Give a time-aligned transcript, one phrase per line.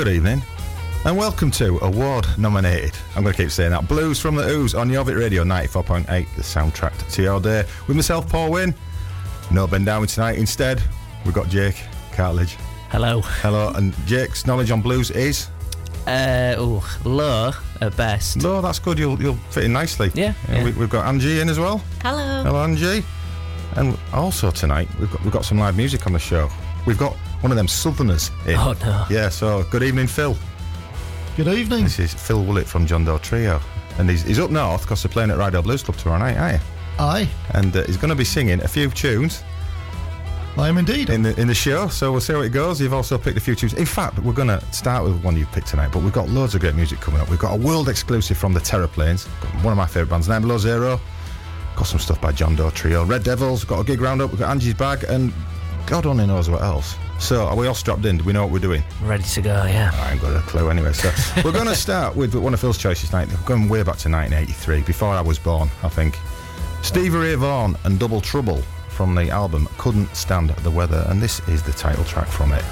[0.00, 0.42] Good evening,
[1.04, 2.96] and welcome to award nominated.
[3.14, 3.86] I'm going to keep saying that.
[3.86, 7.66] Blues from the Ooze on Jorvik Radio 94.8, the soundtrack to your day.
[7.86, 8.74] With myself, Paul Wynn.
[9.50, 10.38] No Ben Darwin tonight.
[10.38, 10.82] Instead,
[11.26, 12.56] we've got Jake Cartledge.
[12.88, 13.20] Hello.
[13.20, 15.48] Hello, and Jake's knowledge on blues is.
[16.06, 17.50] Uh, oh, low
[17.82, 18.38] at best.
[18.38, 18.98] No, that's good.
[18.98, 20.10] You'll you'll fit in nicely.
[20.14, 20.64] Yeah, yeah.
[20.64, 21.84] We, we've got Angie in as well.
[22.00, 22.42] Hello.
[22.42, 23.04] Hello, Angie.
[23.76, 26.48] And also tonight we've got we've got some live music on the show.
[26.86, 28.56] We've got one of them Southerners in.
[28.56, 29.06] Oh, no.
[29.10, 29.28] Yeah.
[29.28, 30.36] So good evening, Phil.
[31.36, 31.84] Good evening.
[31.84, 33.60] This is Phil Willett from John Doe Trio,
[33.98, 36.54] and he's, he's up north because they're playing at Ryedale Blues Club tomorrow night, aren't
[36.54, 36.60] you?
[36.98, 39.42] Aye, And uh, he's going to be singing a few tunes
[40.58, 41.08] I am indeed.
[41.08, 41.88] in the in the show.
[41.88, 42.78] So we'll see how it goes.
[42.80, 43.72] You've also picked a few tunes.
[43.72, 46.54] In fact, we're going to start with one you've picked tonight, but we've got loads
[46.54, 47.30] of great music coming up.
[47.30, 49.24] We've got a world exclusive from the Terraplanes,
[49.62, 51.00] one of my favourite bands, Nine Below Zero.
[51.76, 53.64] Got some stuff by John Doe Trio, Red Devils.
[53.64, 54.30] Got a gig roundup.
[54.30, 55.32] We've got Angie's bag, and
[55.86, 56.96] God only knows what else.
[57.20, 58.16] So are we all strapped in?
[58.16, 58.82] Do we know what we're doing?
[59.02, 59.90] Ready to go, yeah.
[59.94, 60.92] I ain't got a clue anyway.
[60.92, 61.10] So
[61.44, 63.28] we're going to start with one of Phil's choices tonight.
[63.28, 66.18] We're going way back to 1983, before I was born, I think.
[66.82, 71.46] Stevie Ray Vaughan and Double Trouble from the album Couldn't Stand the Weather, and this
[71.48, 72.64] is the title track from it.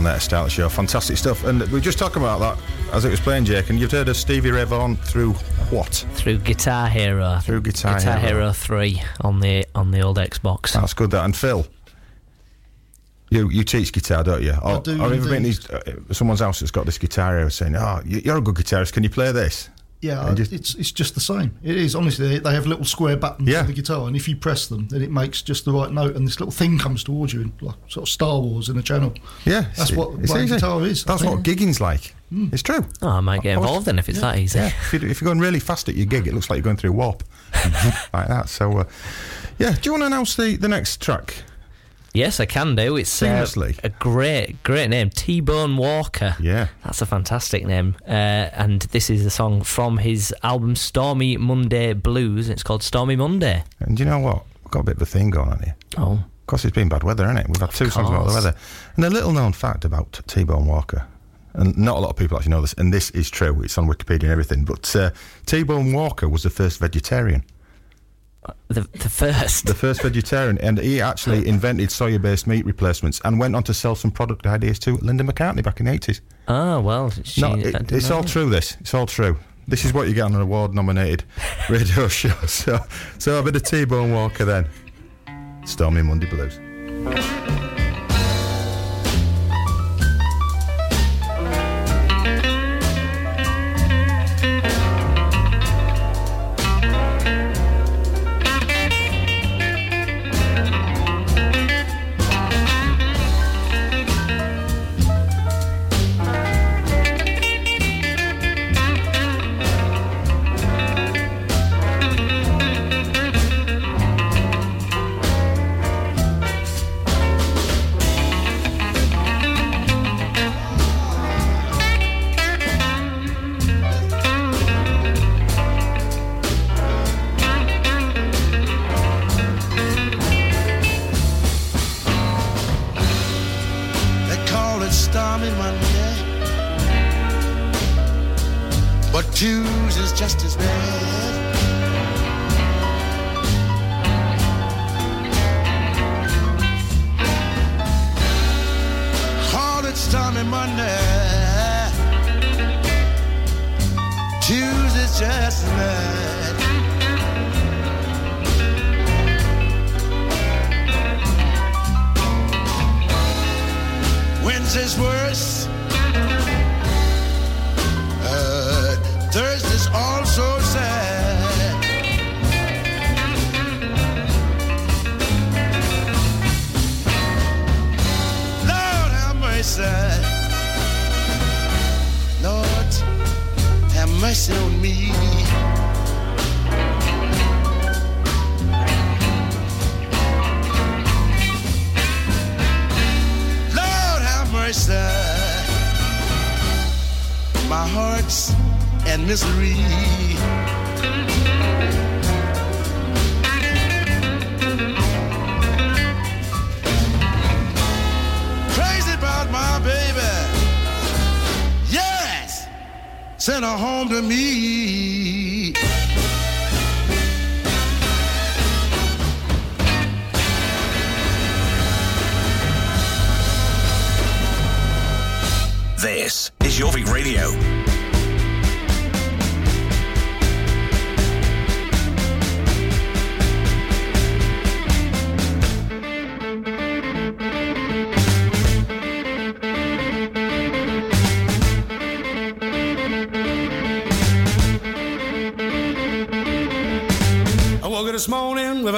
[0.00, 0.68] Stevie Ray Vaughan there to start the show.
[0.68, 1.44] Fantastic stuff.
[1.44, 2.58] And we were just talking about that
[2.94, 5.32] as it was playing, Jake, and you've heard of Stevie Ray Vaughan through
[5.70, 6.06] what?
[6.14, 7.38] Through Guitar Hero.
[7.42, 8.40] Through Guitar, Guitar Hero.
[8.40, 10.72] Hero 3 on the on the old Xbox.
[10.72, 11.24] That's good, that.
[11.24, 11.66] And Phil,
[13.30, 14.54] you you teach guitar, don't you?
[14.62, 15.80] Or, do or have you been in these, uh,
[16.12, 19.10] someone's house that's got this guitar here saying, oh, you're a good guitarist, can you
[19.10, 19.68] play this?
[20.02, 21.54] Yeah, just- it's it's just the same.
[21.62, 22.26] It is honestly.
[22.26, 23.60] They, they have little square buttons Yeah.
[23.60, 26.16] for the guitar, and if you press them, then it makes just the right note,
[26.16, 28.82] and this little thing comes towards you, in like sort of Star Wars in a
[28.82, 29.12] channel.
[29.44, 29.66] Yeah.
[29.76, 30.54] That's what it's playing easy.
[30.54, 31.04] guitar is.
[31.04, 32.14] That's what gigging's like.
[32.32, 32.86] It's true.
[33.02, 34.58] Oh, I might get I was- involved then if it's that easy.
[34.58, 36.62] Yeah, if, you, if you're going really fast at your gig, it looks like you're
[36.64, 37.22] going through a warp,
[38.14, 38.48] like that.
[38.48, 38.84] So, uh,
[39.58, 39.72] yeah.
[39.72, 41.42] Do you want to announce the, the next track?
[42.12, 42.96] Yes, I can do.
[42.96, 43.46] It's uh,
[43.84, 45.10] a great, great name.
[45.10, 46.36] T Bone Walker.
[46.40, 46.68] Yeah.
[46.84, 47.96] That's a fantastic name.
[48.06, 52.48] Uh, and this is a song from his album Stormy Monday Blues.
[52.48, 53.62] It's called Stormy Monday.
[53.78, 54.44] And you know what?
[54.64, 55.76] We've got a bit of a thing going on here.
[55.96, 56.12] Oh.
[56.12, 57.46] Of course, it's been bad weather, isn't it?
[57.48, 58.54] We've had two songs about the weather.
[58.96, 61.06] And a little known fact about T Bone Walker,
[61.52, 63.86] and not a lot of people actually know this, and this is true, it's on
[63.86, 65.10] Wikipedia and everything, but uh,
[65.46, 67.44] T Bone Walker was the first vegetarian.
[68.68, 69.66] The, the first.
[69.66, 71.48] The first vegetarian, and he actually oh.
[71.48, 75.24] invented soya based meat replacements and went on to sell some product ideas to Linda
[75.24, 76.20] McCartney back in the 80s.
[76.48, 77.10] oh, ah, well.
[77.10, 78.30] She, No, it, it's all that.
[78.30, 78.48] true.
[78.48, 79.36] This it's all true.
[79.68, 81.24] This is what you get on an award-nominated
[81.68, 82.34] radio show.
[82.46, 82.80] So,
[83.18, 84.68] so a bit of T-Bone Walker then.
[85.64, 86.58] Stormy Monday Blues.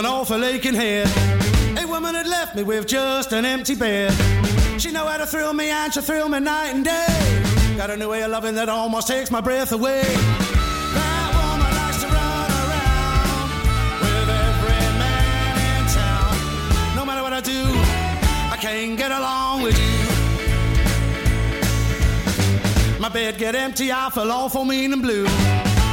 [0.03, 1.07] An awful aching head.
[1.79, 4.13] A woman had left me with just an empty bed.
[4.81, 7.45] She know how to thrill me and she thrill me night and day.
[7.77, 10.03] Got a new way of loving that almost takes my breath away.
[10.03, 13.51] That woman likes to run around
[14.03, 16.35] with every man in town.
[16.97, 17.63] No matter what I do,
[18.51, 20.03] I can't get along with you.
[23.01, 25.29] My bed get empty, I feel awful mean and blue.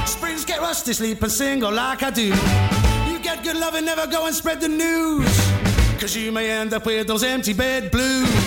[0.07, 2.33] Springs get rusty, sleeping single like I do.
[3.43, 5.25] Good love and never go and spread the news.
[6.00, 8.38] Cause you may end up with those empty bed blues.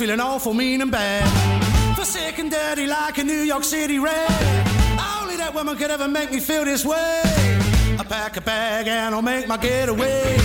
[0.00, 1.28] Feeling awful mean and bad.
[1.94, 4.30] Forsaken, dirty like a New York City red.
[5.20, 7.20] Only that woman could ever make me feel this way.
[7.98, 10.38] I pack a bag and I'll make my getaway.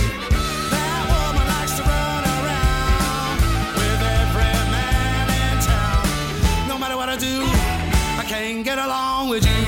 [0.76, 3.38] That woman likes to run around
[3.80, 6.68] with every man in town.
[6.68, 7.36] No matter what I do,
[8.20, 9.65] I can't get along with you.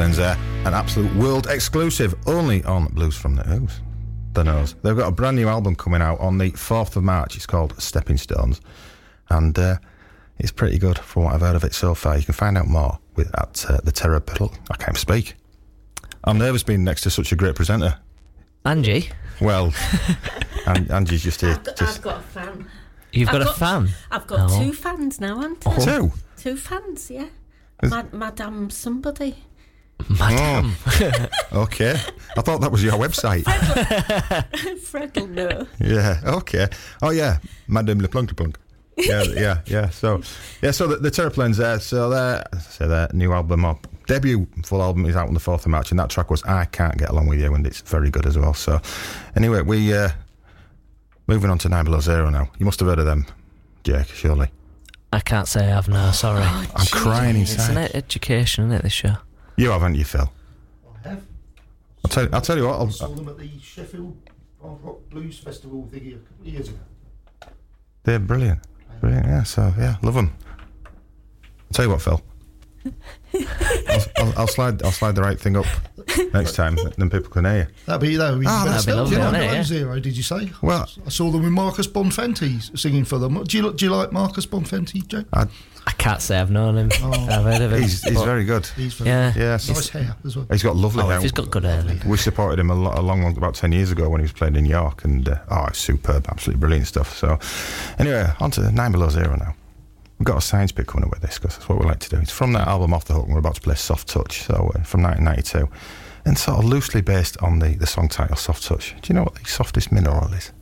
[0.00, 3.80] The Terraplanes there, an absolute world exclusive, only on Blues from the Ooze.
[4.32, 4.74] The Nose.
[4.82, 7.36] They've got a brand new album coming out on the 4th of March.
[7.36, 8.62] It's called Stepping Stones.
[9.28, 9.76] And uh,
[10.38, 12.16] it's pretty good from what I've heard of it so far.
[12.16, 14.54] You can find out more with at uh, the Terror Pedal.
[14.70, 15.34] I can't speak.
[16.24, 17.98] I'm nervous being next to such a great presenter.
[18.64, 19.74] Angie, Well,
[20.66, 21.50] An- Angie's just here.
[21.50, 22.66] I've got, Just I've got a fan.
[23.12, 23.88] you've I've got, a fan.
[24.10, 24.62] I've got Oh.
[24.64, 25.76] two fans now, haven't I?
[25.78, 26.12] two.
[26.38, 27.26] Two fans, yeah.
[27.82, 29.44] Is- Mad, Madame somebody.
[30.08, 30.72] Madam.
[31.52, 31.96] Okay.
[32.36, 33.44] I thought that was your website.
[34.80, 35.66] Fred will know.
[35.80, 36.20] Yeah.
[36.24, 36.68] Okay.
[37.02, 37.38] Oh yeah,
[37.68, 38.56] Madame Le Plunk Plunk.
[38.96, 39.90] Yeah, yeah, yeah.
[39.90, 40.22] So,
[40.62, 40.70] yeah.
[40.70, 41.80] So the, the Terraplanes there.
[41.80, 45.64] So their so their new album or debut full album is out on the fourth
[45.64, 48.10] of March, and that track was "I Can't Get Along with You," and it's very
[48.10, 48.54] good as well.
[48.54, 48.80] So,
[49.36, 50.10] anyway, we uh
[51.26, 52.50] moving on to Nine Below Zero now.
[52.58, 53.26] You must have heard of them,
[53.84, 54.08] Jake.
[54.08, 54.50] Surely.
[55.12, 56.44] I can't say I have no, sorry.
[56.44, 57.54] I'm crying inside.
[57.54, 57.76] It's inside.
[57.76, 59.16] an education, isn't it, this show?
[59.60, 60.32] You haven't you, Phil?
[61.04, 61.22] I have.
[62.02, 62.28] I'll tell.
[62.34, 62.76] I'll tell you what.
[62.76, 64.16] I I'll, saw them at the Sheffield
[64.62, 66.78] Hard Rock Blues Festival thingy a couple of years ago.
[68.04, 68.60] they're brilliant.
[69.02, 69.26] Brilliant.
[69.26, 69.42] Yeah.
[69.42, 70.32] So yeah, love them.
[70.86, 72.22] I'll tell you what, Phil.
[73.34, 74.82] I'll, I'll, I'll slide.
[74.82, 75.66] I'll slide the right thing up
[76.32, 77.66] next time, then people can hear you.
[77.84, 79.46] That'd be that would be Ah, that'd be lovely, Yeah, wouldn't it?
[79.46, 79.62] Below Yeah.
[79.64, 80.50] Zero, did you say?
[80.62, 83.42] Well- I saw them with Marcus Bonfanti singing for them.
[83.44, 85.26] Do you do you like Marcus Bonfanti?
[85.34, 85.46] I,
[85.86, 86.90] I can't say I've known him.
[87.02, 87.10] Oh.
[87.12, 87.82] I've heard of him.
[87.82, 88.66] he's he's very good.
[88.76, 89.32] He's very Yeah.
[89.36, 89.68] Yes.
[89.68, 90.46] nice hair as well.
[90.50, 91.20] He's got lovely Oh, hair.
[91.20, 91.82] he's got good hair.
[91.82, 92.00] then.
[92.06, 94.32] We supported him a, lot, a long, long, about 10 years ago when he was
[94.32, 97.16] playing in York, and uh, oh, it's superb, absolutely brilliant stuff.
[97.16, 97.38] So,
[97.98, 99.54] anyway, on to Nine Below Zero now.
[100.18, 102.10] We've got a science bit coming up with this because that's what we like to
[102.10, 102.18] do.
[102.18, 104.54] It's from that album Off the Hook, and we're about to play Soft Touch, so
[104.74, 105.66] uh, from 1992,
[106.26, 108.94] and sort of loosely based on the, the song title Soft Touch.
[109.00, 110.52] Do you know what the softest mineral is?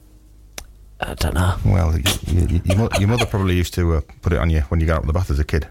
[1.01, 1.57] I don't know.
[1.65, 4.81] Well, you, you, your, your mother probably used to uh, put it on you when
[4.81, 5.69] you got out of the bath as a kid.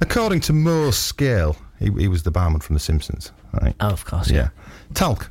[0.00, 3.74] According to Mohs scale, he, he was the barman from The Simpsons, right?
[3.80, 4.30] Oh, of course.
[4.30, 4.50] Yeah.
[4.94, 5.30] Talc,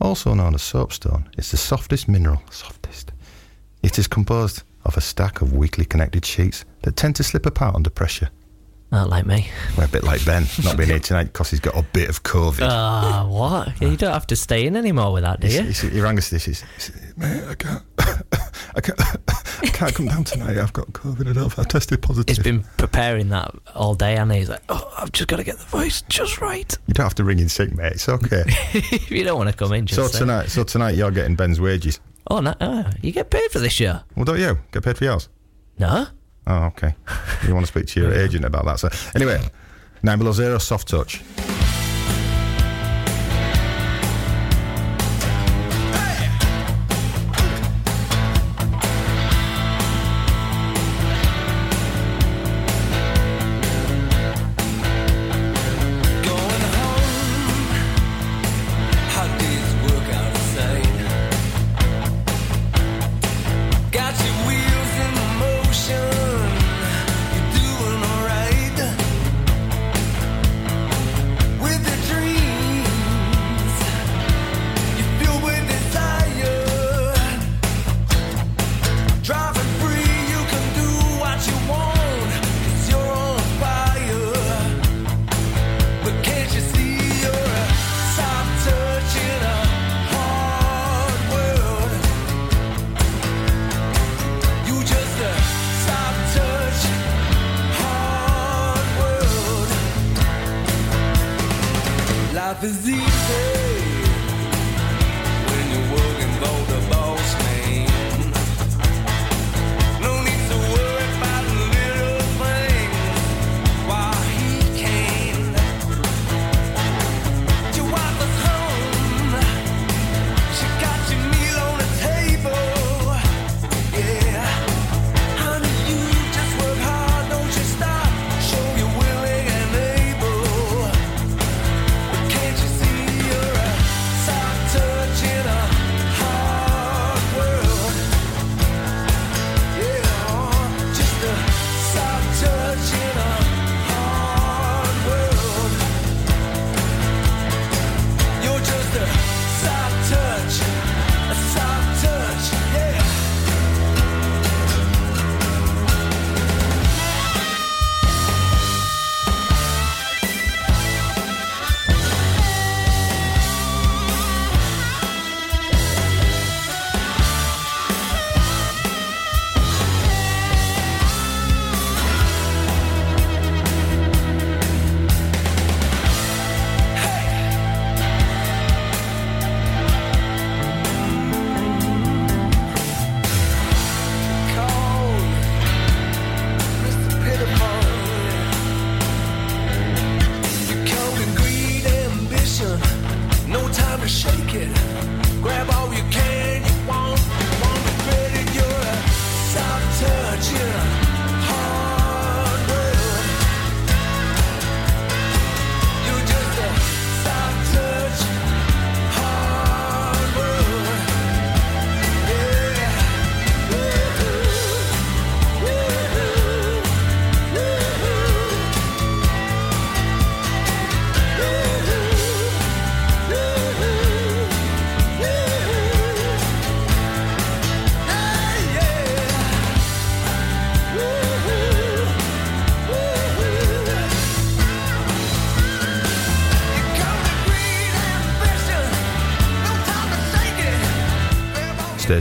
[0.00, 2.42] also known as soapstone, is the softest mineral.
[2.50, 3.12] Softest.
[3.82, 7.74] It is composed of a stack of weakly connected sheets that tend to slip apart
[7.74, 8.30] under pressure.
[8.94, 9.48] Not like me.
[9.76, 12.22] We're a bit like Ben, not being here tonight because he's got a bit of
[12.22, 12.60] COVID.
[12.62, 13.80] Ah, what?
[13.80, 15.66] You don't have to stay in anymore with that, do He's- you?
[15.66, 16.44] he's- he rang us this.
[16.44, 19.00] He's, he's, mate, I can't, I can't,
[19.62, 20.58] I can't come down tonight.
[20.58, 22.36] I've got COVID and I've, I've tested positive.
[22.36, 25.58] He's been preparing that all day, and he's like, "Oh, I've just got to get
[25.58, 27.94] the voice just right." You don't have to ring in sick, mate.
[27.94, 28.44] It's okay.
[28.46, 30.20] if you don't want to come in, just so say.
[30.20, 31.98] tonight, so tonight you're getting Ben's wages.
[32.30, 33.98] Oh, no, oh, you get paid for this show?
[34.14, 35.28] Well, don't you get paid for yours?
[35.80, 36.06] No.
[36.46, 36.94] Oh, okay.
[37.46, 38.78] You want to speak to your agent about that?
[38.80, 39.40] So anyway,
[40.02, 41.22] nine below zero, soft touch.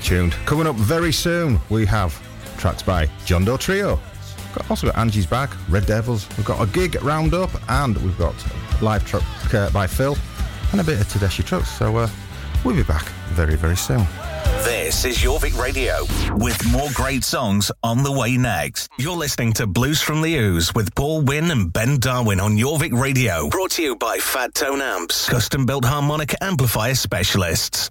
[0.04, 0.34] tuned.
[0.46, 2.14] Coming up very soon, we have
[2.58, 4.00] tracks by John Doe Trio.
[4.54, 6.28] Got, also got Angie's Back, Red Devils.
[6.38, 8.36] We've got a gig roundup, and we've got
[8.82, 10.16] live track uh, by Phil,
[10.72, 11.70] and a bit of Tedeschi Trucks.
[11.70, 12.10] So uh,
[12.64, 14.06] we'll be back very, very soon.
[14.64, 18.90] This is Jorvik Radio with more great songs on the way next.
[18.98, 22.94] You're listening to Blues from the Ooze with Paul Wynn and Ben Darwin on Jorvik
[22.98, 23.50] Radio.
[23.50, 27.90] Brought to you by Fat Tone Amps, custom built harmonic amplifier specialists.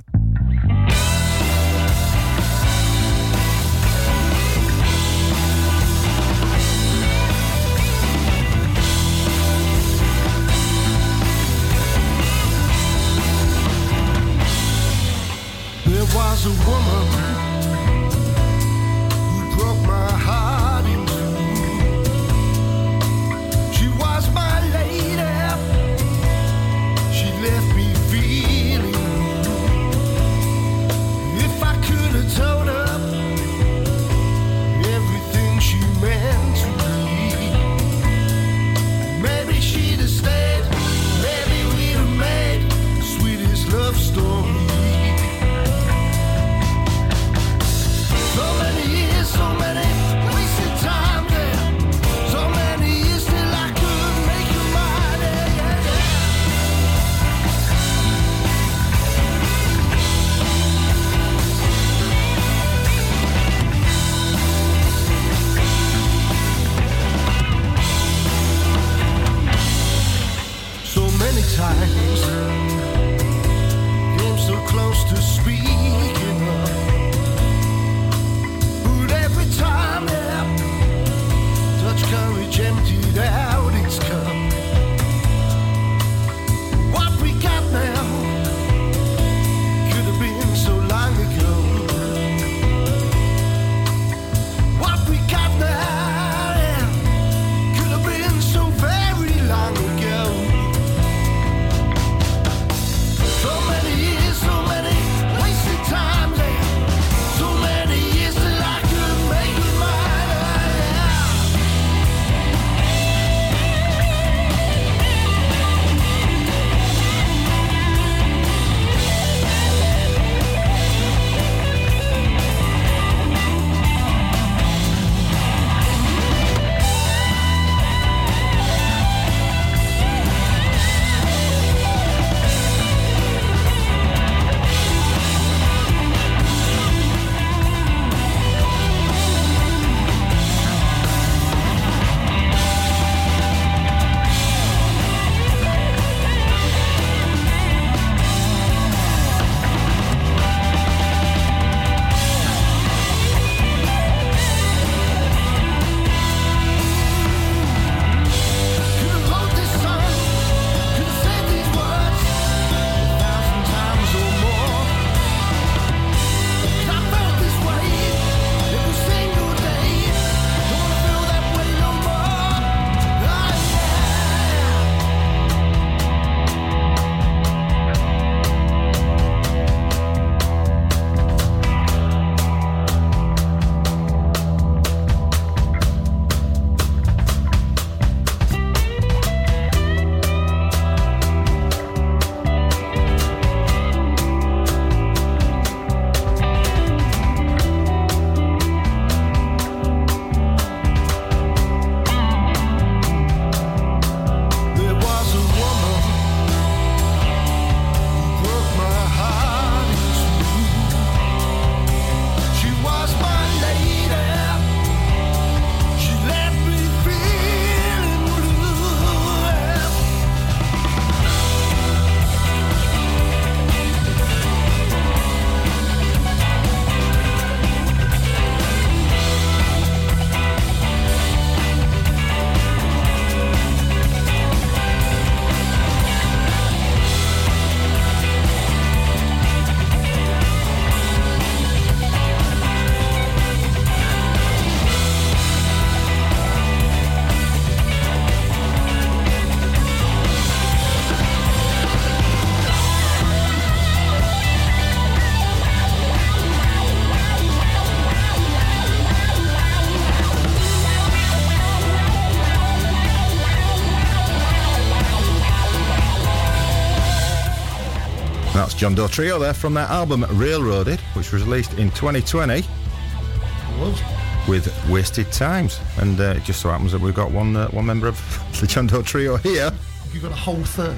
[268.73, 274.03] That's John Doe Trio there from their album Railroaded, which was released in 2020 It
[274.49, 275.79] with Wasted Times.
[275.99, 278.17] And uh, it just so happens that we've got one uh, one member of
[278.63, 279.71] the John Doe Trio here.
[280.15, 280.97] You've got a whole third.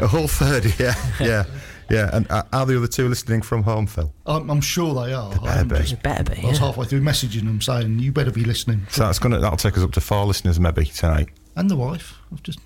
[0.00, 1.44] A whole third, yeah, yeah,
[1.88, 2.10] yeah.
[2.12, 4.12] And are the other two listening from home, Phil?
[4.26, 5.30] I'm, I'm sure they are.
[5.30, 5.76] better I'm be.
[5.76, 6.42] just- It better be.
[6.42, 6.66] I was Yeah.
[6.66, 9.84] halfway through messaging them saying, "You better be listening." So that's gonna that'll take us
[9.84, 11.28] up to four listeners maybe tonight.
[11.54, 12.18] And the wife.
[12.32, 12.58] I've just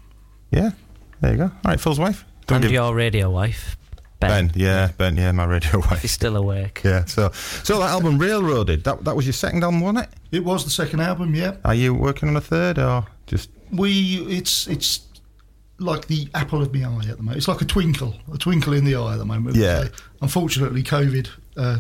[0.51, 0.71] Yeah,
[1.21, 1.45] there you go.
[1.45, 2.25] All right, Phil's wife.
[2.47, 3.77] Don't And give- your radio wife,
[4.19, 4.49] Ben.
[4.49, 6.81] Ben, yeah, Ben, yeah, my radio He's still awake.
[6.85, 10.37] Yeah, so so that album Railroaded, that that was your second album, wasn't it?
[10.37, 11.57] It was the second album, yeah.
[11.65, 15.01] Are you working on a third or just We it's it's
[15.79, 17.37] like the apple of my eye at the moment.
[17.37, 19.57] It's like a twinkle, a twinkle in the eye at the moment.
[19.57, 19.85] Yeah.
[19.85, 19.91] So,
[20.23, 21.79] unfortunately, COVID uh,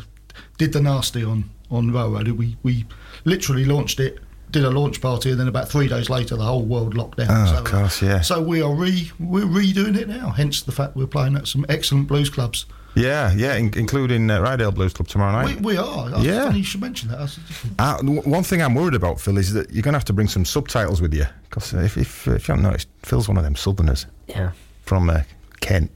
[0.58, 2.28] did the nasty on on Railroad.
[2.28, 2.84] We we
[3.24, 4.18] literally launched it,
[4.56, 7.28] did a launch party, and then about three days later, the whole world locked down.
[7.30, 8.20] Oh, so, of course, yeah.
[8.22, 10.30] So we are re we're redoing it now.
[10.30, 12.66] Hence the fact we're playing at some excellent blues clubs.
[12.94, 15.60] Yeah, yeah, in, including uh, Ryedale Blues Club tomorrow night.
[15.60, 16.14] we are.
[16.14, 16.50] I Yeah.
[16.52, 17.38] you should mention that.
[17.78, 20.28] Uh, one thing I'm worried about, Phil, is that you're going to have to bring
[20.28, 21.26] some subtitles with you.
[21.50, 24.52] Because if, if, if you haven't noticed, Phil's one of them southerners Yeah.
[24.86, 25.24] from uh,
[25.60, 25.90] Kent.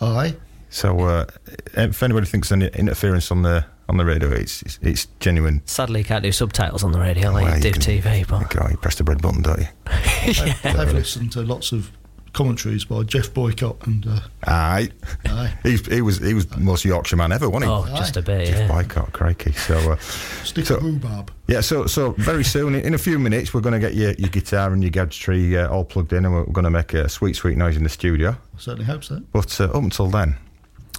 [0.00, 0.34] Aye.
[0.70, 1.26] So uh,
[1.74, 5.62] if anybody thinks any interference on the on the radio, it's it's, it's genuine.
[5.64, 8.50] Sadly, you can't do subtitles on the radio like Well, you do can- TV, but
[8.50, 9.66] God, you press the red button, don't you?
[10.32, 10.54] yeah.
[10.64, 11.90] I've listened to lots of
[12.34, 14.90] commentaries by Geoff Boycott and uh, Aye.
[15.26, 17.76] aye, He, he was he was the most Yorkshire man ever, wasn't he?
[17.76, 18.68] oh, just a bit, Geoff yeah.
[18.68, 19.52] Boycott, crikey.
[19.52, 19.96] So, uh,
[20.44, 21.32] stick So- of rhubarb.
[21.48, 24.28] yeah, so so very soon, in a few minutes, we're going to get your, your
[24.28, 27.34] guitar and your gadgetry uh, all plugged in, and we're going to make a sweet,
[27.34, 28.30] sweet noise in the studio.
[28.32, 29.20] I certainly hope so.
[29.32, 30.36] But uh, up until then,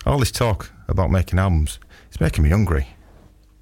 [0.08, 1.80] all this talk about making albums,
[2.20, 2.88] it's making me hungry.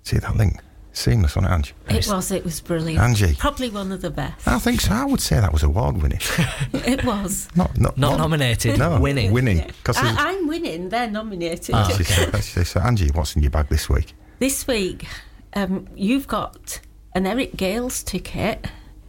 [0.04, 0.60] See that link?
[0.94, 1.74] Seamless, wasn't it, Angie?
[1.90, 3.00] It was, it was brilliant.
[3.04, 3.36] Angie.
[3.36, 4.48] Probably one of the best.
[4.48, 4.94] I think so.
[4.94, 6.20] I would say that was award winning.
[6.74, 7.50] It was.
[7.56, 9.32] Not, not, Not nominated, no, winning.
[9.32, 9.58] Winning.
[9.60, 9.72] Yeah.
[9.84, 11.76] 'Cause I, I'm winning, they're nominated.
[11.96, 14.14] She said- she said, so, Angie, what's in your bag this week?
[14.40, 15.06] This week,
[15.54, 16.80] um, you've got
[17.14, 18.66] an Eric Gales ticket.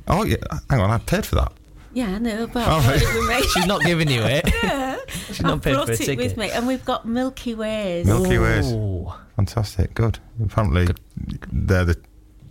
[0.09, 0.37] Oh, yeah.
[0.69, 1.53] Hang on, I paid for that.
[1.93, 3.03] Yeah, I know, but Oh, I thought right.
[3.03, 4.49] it would make She's not giving you it.
[4.63, 4.97] yeah.
[5.29, 6.19] She's I not paid brought for a it ticket.
[6.19, 8.07] with me, and we've got Milky Ways.
[8.07, 8.71] Milky Ways.
[8.73, 9.13] Ooh.
[9.37, 9.95] Fantastic.
[9.95, 10.19] Good.
[10.45, 10.89] Apparently,
[11.53, 11.97] they're the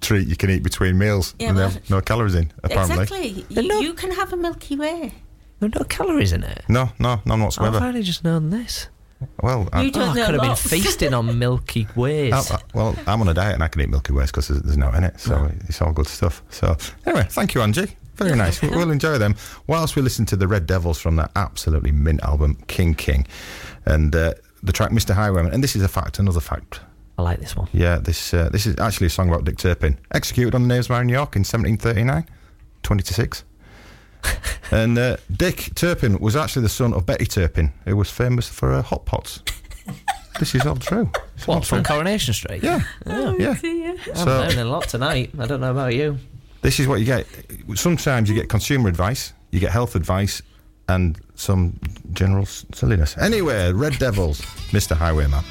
[0.02, 1.36] treat you can eat between meals.
[1.39, 3.04] Yeah, and they have no calories in, apparently.
[3.04, 3.45] Exactly.
[3.50, 5.13] You, not- you can have a Milky Way.
[5.60, 6.63] There are no calories in it.
[6.69, 7.78] No, no, none whatsoever.
[7.78, 8.88] I've only just known this.
[9.41, 12.32] well, I, You don't Oh, I know could have been feasting on Milky Ways.
[12.34, 14.62] I- I- well, I'm on a diet and I can eat Milky Ways because there's,
[14.62, 16.43] there's no in it, so it's all good stuff.
[16.52, 17.95] So, anyway, thank you, Angie.
[18.17, 18.62] Very nice.
[18.62, 19.36] We- We'll enjoy them
[19.67, 23.25] whilst we listen to the Red Devils from their absolutely mint album King King,
[23.86, 25.13] and uh, the track Mr.
[25.15, 25.53] Highwayman.
[25.53, 26.82] And this is a fact, another fact.
[27.19, 27.67] I like this one.
[27.73, 31.01] Yeah, this uh, this is actually a song about Dick Turpin, executed on the Knavesmire
[31.01, 32.25] in York in 1739,
[32.84, 33.43] 20 to 6.
[34.71, 38.69] and uh, Dick Turpin was actually the son of Betty Turpin, who was famous for
[38.71, 39.41] her hot pots.
[40.39, 41.10] this is all true.
[41.36, 41.95] It's all What, from true.
[41.95, 42.62] Coronation Street?
[42.63, 43.56] Yeah, Oh, yeah.
[43.62, 43.95] dear.
[44.10, 45.32] I'm So- learning a lot tonight.
[45.39, 46.17] I don't know about you.
[46.62, 47.28] This is what you get.
[47.76, 50.41] Sometimes you get consumer advice, you get health advice,
[50.89, 51.80] and some
[52.13, 53.17] general silliness.
[53.17, 54.41] Anyway, Red Devils,
[54.72, 54.96] Mr.
[54.96, 55.43] Highwayman.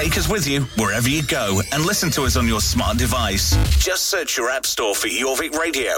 [0.00, 3.54] Take us with you wherever you go and listen to us on your smart device.
[3.76, 5.92] Just search your app store for Jorvik Radio.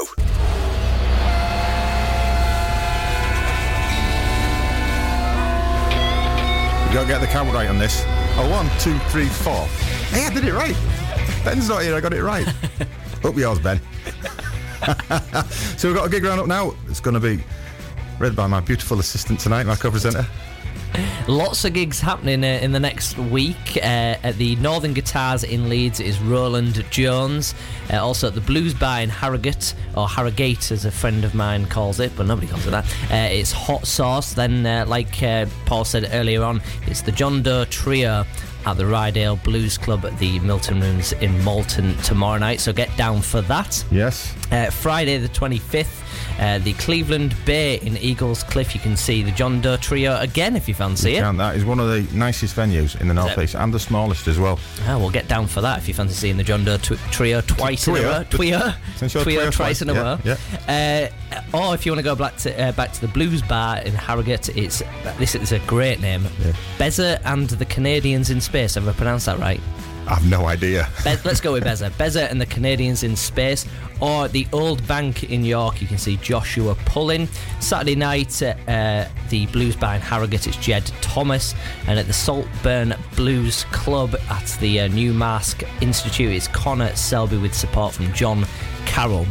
[6.89, 8.03] You gotta get the count right on this.
[8.35, 9.67] Oh, one, two, three, four.
[10.11, 10.75] Hey, I did it right.
[11.45, 12.49] Ben's not here, I got it right.
[13.25, 13.81] Up yours, Ben.
[15.79, 16.75] so we've got a gig round up now.
[16.89, 17.41] It's going to be
[18.19, 20.27] read by my beautiful assistant tonight, my co-presenter.
[21.29, 23.77] Lots of gigs happening uh, in the next week.
[23.77, 27.55] Uh, at the Northern Guitars in Leeds is Roland Jones.
[27.93, 31.67] Uh, also at the Blues Bar in Harrogate, or Harrogate as a friend of mine
[31.67, 32.85] calls it, but nobody calls it that.
[33.11, 34.35] Uh, it's Hot Sauce.
[34.35, 38.25] Then, uh, like uh, Paul said earlier on, it's the John Doe Trio
[38.67, 42.61] at the Ryedale Blues Club at the Milton Rooms in Malton tomorrow night.
[42.61, 43.85] So get down for that.
[43.91, 44.35] Yes.
[44.51, 46.03] Uh, Friday the 25th,
[46.41, 48.75] uh, the Cleveland Bay in Eaglescliffe.
[48.75, 51.21] You can see the John Doe Trio again if you fancy it.
[51.21, 54.39] Count that is one of the nicest venues in the northeast and the smallest as
[54.39, 54.59] well.
[54.87, 57.41] Ah, we'll get down for that if you fancy seeing the John Doe tw- Trio
[57.41, 58.25] twice in a row.
[58.31, 60.19] Trio, Trio trio twice in a yeah, row.
[60.25, 61.11] yeah.
[61.53, 63.79] Uh, or if you want to go back to uh, back to the Blues Bar
[63.79, 64.83] in Harrogate, it's
[65.19, 66.25] this is a great name.
[66.45, 66.53] Yeah.
[66.79, 68.75] Beza and the Canadians in Space.
[68.75, 69.63] Have I pronounced that right?
[70.07, 70.87] I've no idea.
[71.05, 71.91] Be- let's go with Beza.
[71.97, 73.65] Beza and the Canadians in Space.
[73.99, 77.29] Or the Old Bank in York, you can see Joshua Pulling.
[77.61, 81.55] Saturday night at uh, the Blues Bar in Harrogate, it's Jed Thomas.
[81.87, 87.39] And at the Saltburn Blues Club at the uh, New Marske Institute, it's Connor Selby
[87.39, 88.45] with support from John
[88.85, 89.27] Carroll.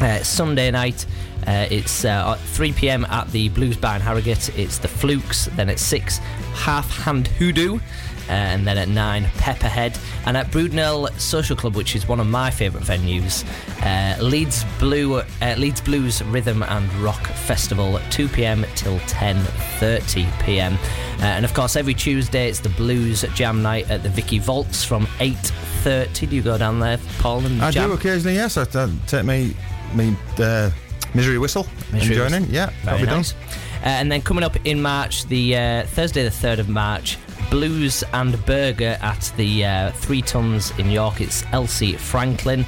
[0.00, 1.04] Uh, Sunday night,
[1.48, 4.56] uh, it's uh, at 3 pm at the Blues Bar in Harrogate.
[4.56, 5.46] It's the Flukes.
[5.56, 6.18] Then at 6,
[6.54, 7.80] Half Hand Hoodoo.
[8.28, 9.98] Uh, and then at 9, Pepperhead.
[10.26, 13.44] And at Brudenell Social Club, which is one of my favourite venues,
[13.84, 15.24] uh, Leeds, Blue, uh,
[15.58, 20.74] Leeds Blues Rhythm and Rock Festival at 2 pm till 10.30 pm.
[20.74, 24.84] Uh, and of course, every Tuesday it's the Blues Jam Night at the Vicky Vaults
[24.84, 26.28] from 8.30.
[26.30, 27.88] Do you go down there, Paul, and I jam?
[27.90, 28.56] do occasionally, yes.
[28.56, 29.54] I, I take me,
[29.94, 30.70] me uh,
[31.14, 32.44] misery whistle Misery and join Whistle.
[32.44, 32.50] in.
[32.54, 33.32] Yeah, Very that'll be nice.
[33.32, 37.18] Uh, and then coming up in March, the uh, Thursday, the 3rd of March,
[37.50, 41.20] Blues and Burger at the uh, Three Tuns in York.
[41.20, 42.64] It's Elsie Franklin.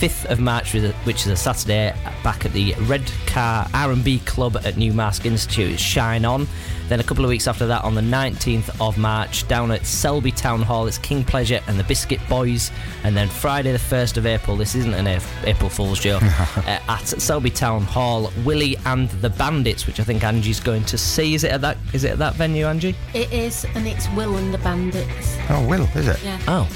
[0.00, 4.76] 5th of March, which is a- Saturday, back at the Red Car R&B Club at
[4.76, 5.78] New Marske Institute.
[5.80, 6.46] Shine On.
[6.88, 10.32] Then a couple of weeks after that, on the 19th of March, down at Selby
[10.32, 12.70] Town Hall, it's King Pleasure and the Biscuit Boys.
[13.04, 15.06] And then Friday, the 1st of April, this isn't an
[15.44, 16.22] April Fool's joke,
[16.56, 20.96] uh, at Selby Town Hall, Willie and the Bandits, which I think Angie's going to
[20.96, 21.34] see.
[21.34, 21.76] Is it at that?
[21.92, 22.94] Is it at that venue, Angie?
[23.12, 25.36] It is, and it's Will and the Bandits.
[25.50, 26.22] Oh, Will, is it?
[26.24, 26.40] Yeah.
[26.48, 26.68] Oh.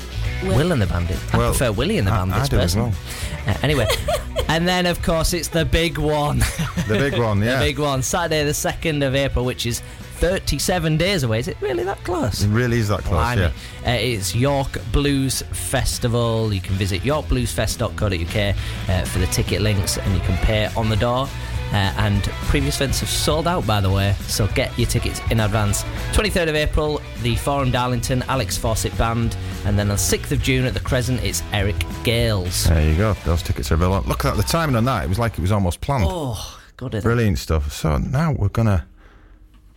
[0.42, 0.72] Will, Will.
[0.72, 1.22] and the Bandits.
[1.32, 2.92] I Well, prefer Willie and the I- Bandits I do as personally.
[3.46, 3.86] Uh, anyway,
[4.48, 6.40] and then of course it's the big one.
[6.88, 7.58] The big one, yeah.
[7.58, 8.02] the big one.
[8.02, 9.82] Saturday, the 2nd of April, which is
[10.22, 11.40] 37 days away.
[11.40, 12.44] Is it really that close?
[12.44, 13.40] It really is that close, Blimey.
[13.82, 13.92] yeah.
[13.92, 16.52] Uh, it's York Blues Festival.
[16.52, 18.56] You can visit yorkbluesfest.co.uk
[18.88, 21.26] uh, for the ticket links and you can pay on the door.
[21.72, 25.40] Uh, and previous events have sold out, by the way, so get your tickets in
[25.40, 25.82] advance.
[26.12, 30.66] 23rd of April, the Forum Darlington Alex Fawcett Band, and then on 6th of June
[30.66, 32.66] at the Crescent, it's Eric Gales.
[32.66, 33.14] There you go.
[33.24, 34.08] Those tickets are available.
[34.08, 35.02] Look at the timing on that.
[35.02, 36.04] It was like it was almost planned.
[36.06, 37.02] Oh, God, it?
[37.02, 37.72] Brilliant stuff.
[37.72, 38.84] So now we're going to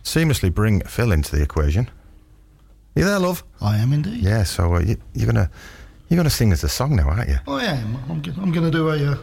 [0.06, 1.90] seamlessly bring Phil into the equation.
[2.94, 3.42] You there, love?
[3.60, 4.22] I am indeed.
[4.22, 5.50] Yeah, so uh, you, you're going to
[6.08, 7.38] you're gonna sing us a song now, aren't you?
[7.48, 7.96] I am.
[8.08, 9.12] I'm, go- I'm going to do a.
[9.12, 9.16] Uh,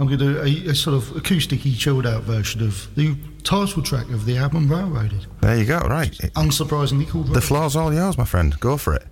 [0.00, 4.08] I'm to do a, a sort of acousticy, chilled out version of the title track
[4.10, 5.26] of the album Railroaded.
[5.40, 6.12] There you go, right.
[6.36, 7.26] Unsurprisingly called.
[7.26, 7.44] The Railroaded.
[7.44, 8.58] floor's all yours, my friend.
[8.60, 9.06] Go for it.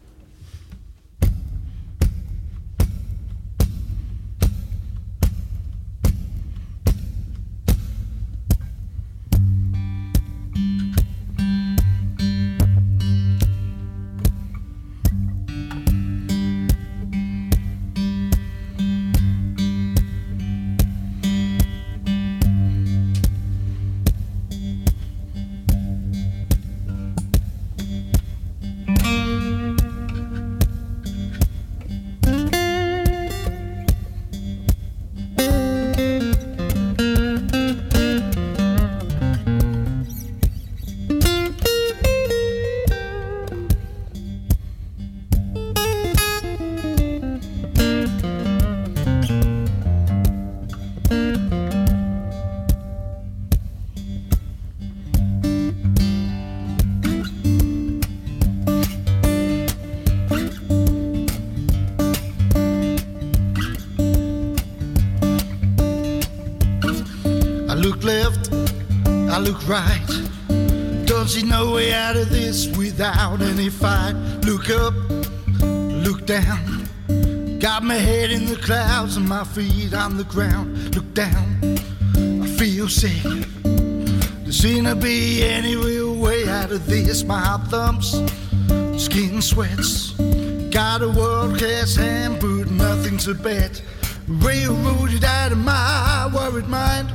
[93.27, 93.83] To bet.
[94.29, 97.13] Railroaded out of my worried mind,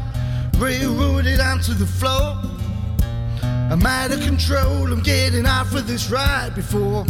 [0.58, 2.38] railroaded onto the floor.
[3.72, 7.06] I'm out of control, I'm getting out for this ride before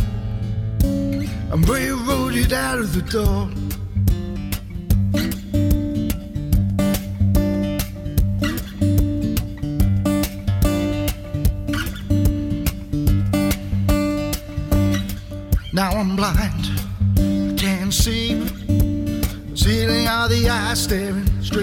[1.51, 3.49] I'm railroaded out of the door.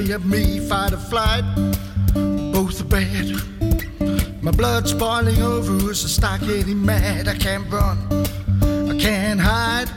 [0.09, 1.45] Straight me, fight or flight.
[2.53, 4.43] Both are bad.
[4.43, 7.29] My blood's boiling over as I start getting mad.
[7.29, 7.99] I can't run,
[8.91, 9.91] I can't hide.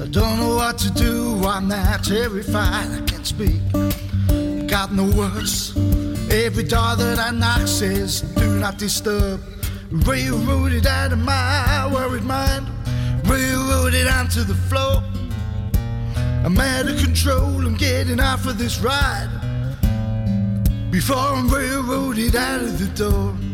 [0.00, 2.90] I don't know what to do, I'm that terrified.
[2.90, 3.60] I can't speak,
[4.66, 5.76] got no words.
[6.30, 9.42] Every door that I knock says, Do not disturb.
[9.90, 12.66] Railroaded out of my worried mind,
[13.24, 15.02] railroaded onto the floor.
[16.42, 19.28] I'm out of control, I'm getting off of this ride
[20.90, 23.49] before I'm railroaded out of the door.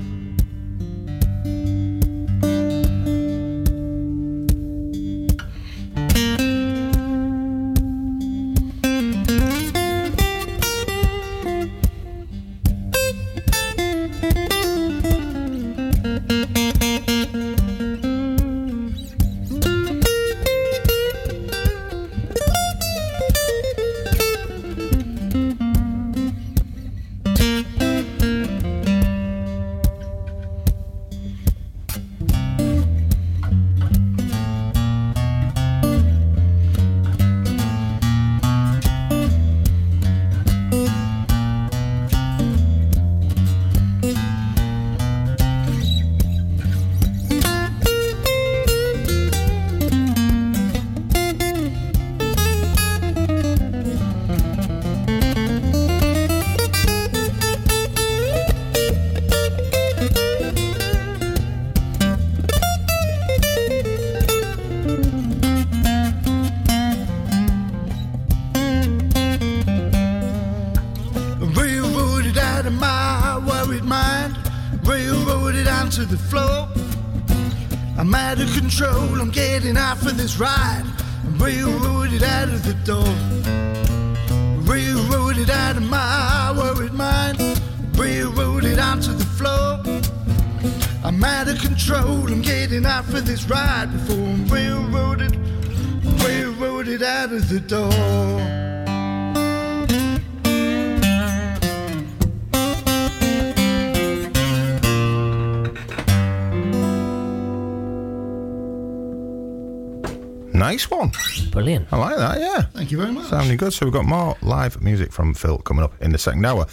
[113.61, 113.71] You very much.
[113.71, 113.73] Sounding good.
[113.73, 116.67] So we've got more live music from Phil coming up in the second hour.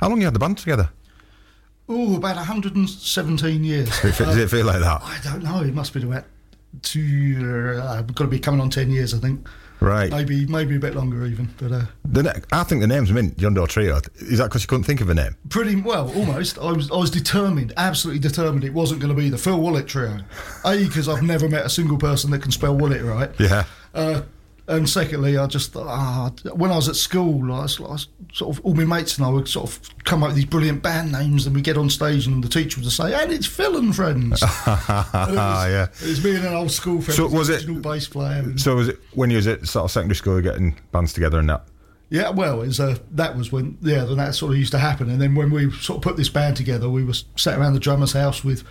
[0.00, 0.90] How long you had the band together?
[1.88, 3.88] Oh, about 117 years.
[4.02, 5.02] Does it, feel like that?
[5.02, 5.60] I don't know.
[5.60, 6.24] It must be about
[6.82, 7.76] two.
[7.78, 9.46] Uh, I've got to be coming on 10 years, I think.
[9.80, 10.10] Right.
[10.10, 11.50] Maybe, maybe a bit longer even.
[11.58, 14.00] But uh, The ne- I think the name's mint, John Doe Trio.
[14.16, 15.36] Is that because you couldn't think of a name?
[15.50, 16.58] pretty well, almost.
[16.58, 18.64] I was, I was determined, absolutely determined.
[18.64, 20.20] It wasn't going to be the Phil Wallet trio.
[20.64, 23.30] A, because I've never met a single person that can spell Wallet right.
[23.38, 23.64] Yeah.
[23.92, 24.22] Uh,
[24.66, 28.08] and secondly, I just thought, ah, when I was at school, I was, I was
[28.32, 30.82] sort of all my mates and I would sort of come up with these brilliant
[30.82, 33.76] band names, and we get on stage, and the teacher would say, "And it's Phil
[33.76, 34.56] and friends." And it
[35.36, 35.86] was, yeah.
[36.02, 38.56] it was me and an old school friend, So was it- original bass player.
[38.56, 41.48] So was it when you was at sort of secondary school, getting bands together and
[41.50, 41.64] that?
[42.10, 45.10] Yeah, well, it's, uh, that was when yeah, then that sort of used to happen.
[45.10, 47.80] And then when we sort of put this band together, we were sat around the
[47.80, 48.62] drummer's house with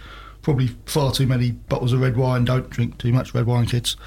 [0.43, 2.45] probably far too many bottles of red wine.
[2.45, 3.97] Don't drink too much red wine, kids.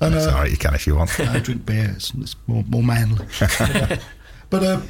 [0.00, 1.16] And It's uh, all right, you can if you want.
[1.18, 1.92] no, drink beer.
[1.94, 3.24] It's, it's more, more manly.
[4.50, 4.80] but uh,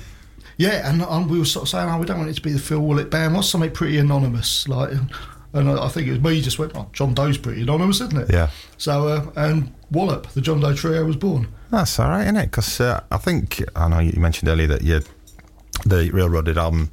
[0.57, 2.53] yeah, and, and we were sort of saying, oh, we don't want it to be
[2.53, 3.35] the Phil Wallet band.
[3.35, 4.69] What's something pretty anonymous?
[4.69, 4.93] Like,
[5.53, 8.17] and I, I think it was me just went, oh, John Doe's pretty anonymous, isn't
[8.17, 8.33] it?
[8.33, 8.51] Yeah.
[8.79, 11.49] So uh, and Wallop, the John Doe trio, was born.
[11.71, 12.47] That's all right, isn't it?
[12.47, 15.01] Because uh, I think I know you mentioned earlier that you,
[15.85, 16.91] the Railroaded album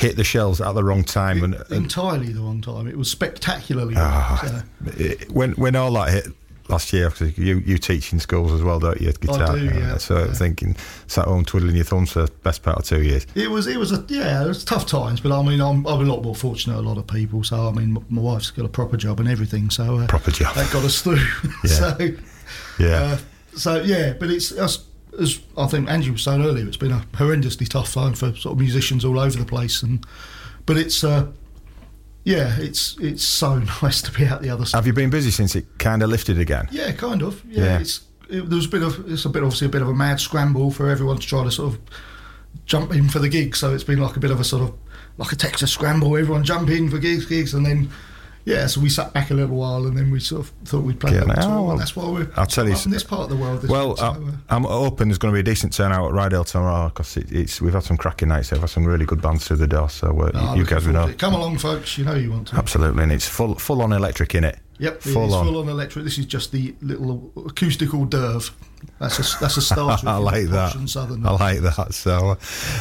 [0.00, 2.86] hit the shelves at the wrong time, and, and Entirely the wrong time.
[2.86, 4.04] It was spectacularly wrong.
[4.06, 4.90] Ah, so.
[5.02, 6.26] it, when when all that hit
[6.68, 9.12] last year, because you you teach in schools as well, don't you?
[9.12, 9.50] Guitar.
[9.50, 10.32] I do, yeah, So yeah.
[10.32, 10.76] thinking,
[11.06, 13.26] sat home twiddling your thumbs for the best part of two years.
[13.34, 16.00] It was, it was a yeah, it was tough times, but I mean, I'm, I'm
[16.00, 17.42] a lot more fortunate than a lot of people.
[17.44, 20.54] So I mean, my wife's got a proper job and everything, so uh, Proper job.
[20.54, 21.18] that got us through.
[21.64, 21.70] Yeah.
[21.70, 21.98] so
[22.78, 22.88] Yeah.
[23.02, 23.18] Uh,
[23.56, 24.52] so yeah, but it's
[25.18, 28.52] as I think Angie was saying earlier, it's been a horrendously tough time for sort
[28.54, 30.04] of musicians all over the place, and
[30.66, 31.26] but it's uh,
[32.24, 34.78] yeah, it's it's so nice to be out the other side.
[34.78, 36.68] Have you been busy since it kind of lifted again?
[36.70, 37.42] Yeah, kind of.
[37.48, 37.78] Yeah, Yeah.
[37.80, 39.94] it's it, there was a bit of it's a bit obviously a bit of a
[39.94, 41.80] mad scramble for everyone to try to sort of
[42.66, 43.56] jump in for the gig.
[43.56, 44.74] So it's been like a bit of a sort of
[45.18, 46.16] like a Texas scramble.
[46.16, 47.90] Everyone jump in for gigs, gigs, and then
[48.44, 48.66] yeah.
[48.66, 51.12] So we sat back a little while, and then we sort of thought we'd play
[51.12, 53.36] Yeah, oh, tour, well, that's why we're I'll tell you in this part of the
[53.36, 53.62] world.
[53.62, 56.46] This Well, I, uh, I'm hoping there's going to be a decent turnout at Ryedale
[56.46, 58.50] tomorrow because it, it's we've had some cracking nights.
[58.50, 59.88] We've had some really good bands through the door.
[59.88, 61.14] So uh, no, you looking guys will know.
[61.18, 61.98] Come along, folks.
[61.98, 62.56] You know you want to.
[62.56, 64.58] absolutely, and it's full full on electric in it.
[64.80, 65.46] Yep, full it's on.
[65.46, 66.04] full on electric.
[66.04, 68.50] This is just the little acoustical derv.
[68.98, 70.08] That's a that's a starter.
[70.08, 70.88] I like that.
[70.88, 71.26] Southern.
[71.26, 71.92] I like that.
[71.92, 72.36] So, uh,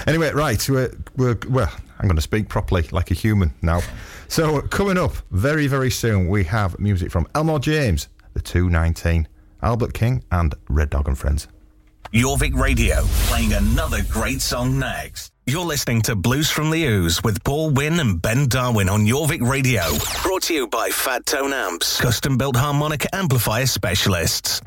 [0.08, 1.72] anyway, right, we're, we're well.
[2.00, 3.82] I'm going to speak properly like a human now.
[4.30, 9.28] So, coming up very, very soon, we have music from Elmore James, the 219,
[9.64, 11.48] Albert King, and Red Dog and Friends.
[12.14, 15.32] Jorvik Radio, playing another great song next.
[15.48, 19.42] You're listening to Blues from the Ooze with Paul Wynn and Ben Darwin on Jorvik
[19.42, 19.82] Radio.
[20.22, 24.62] Brought to you by Fat Tone Amps, custom built harmonic amplifier specialists.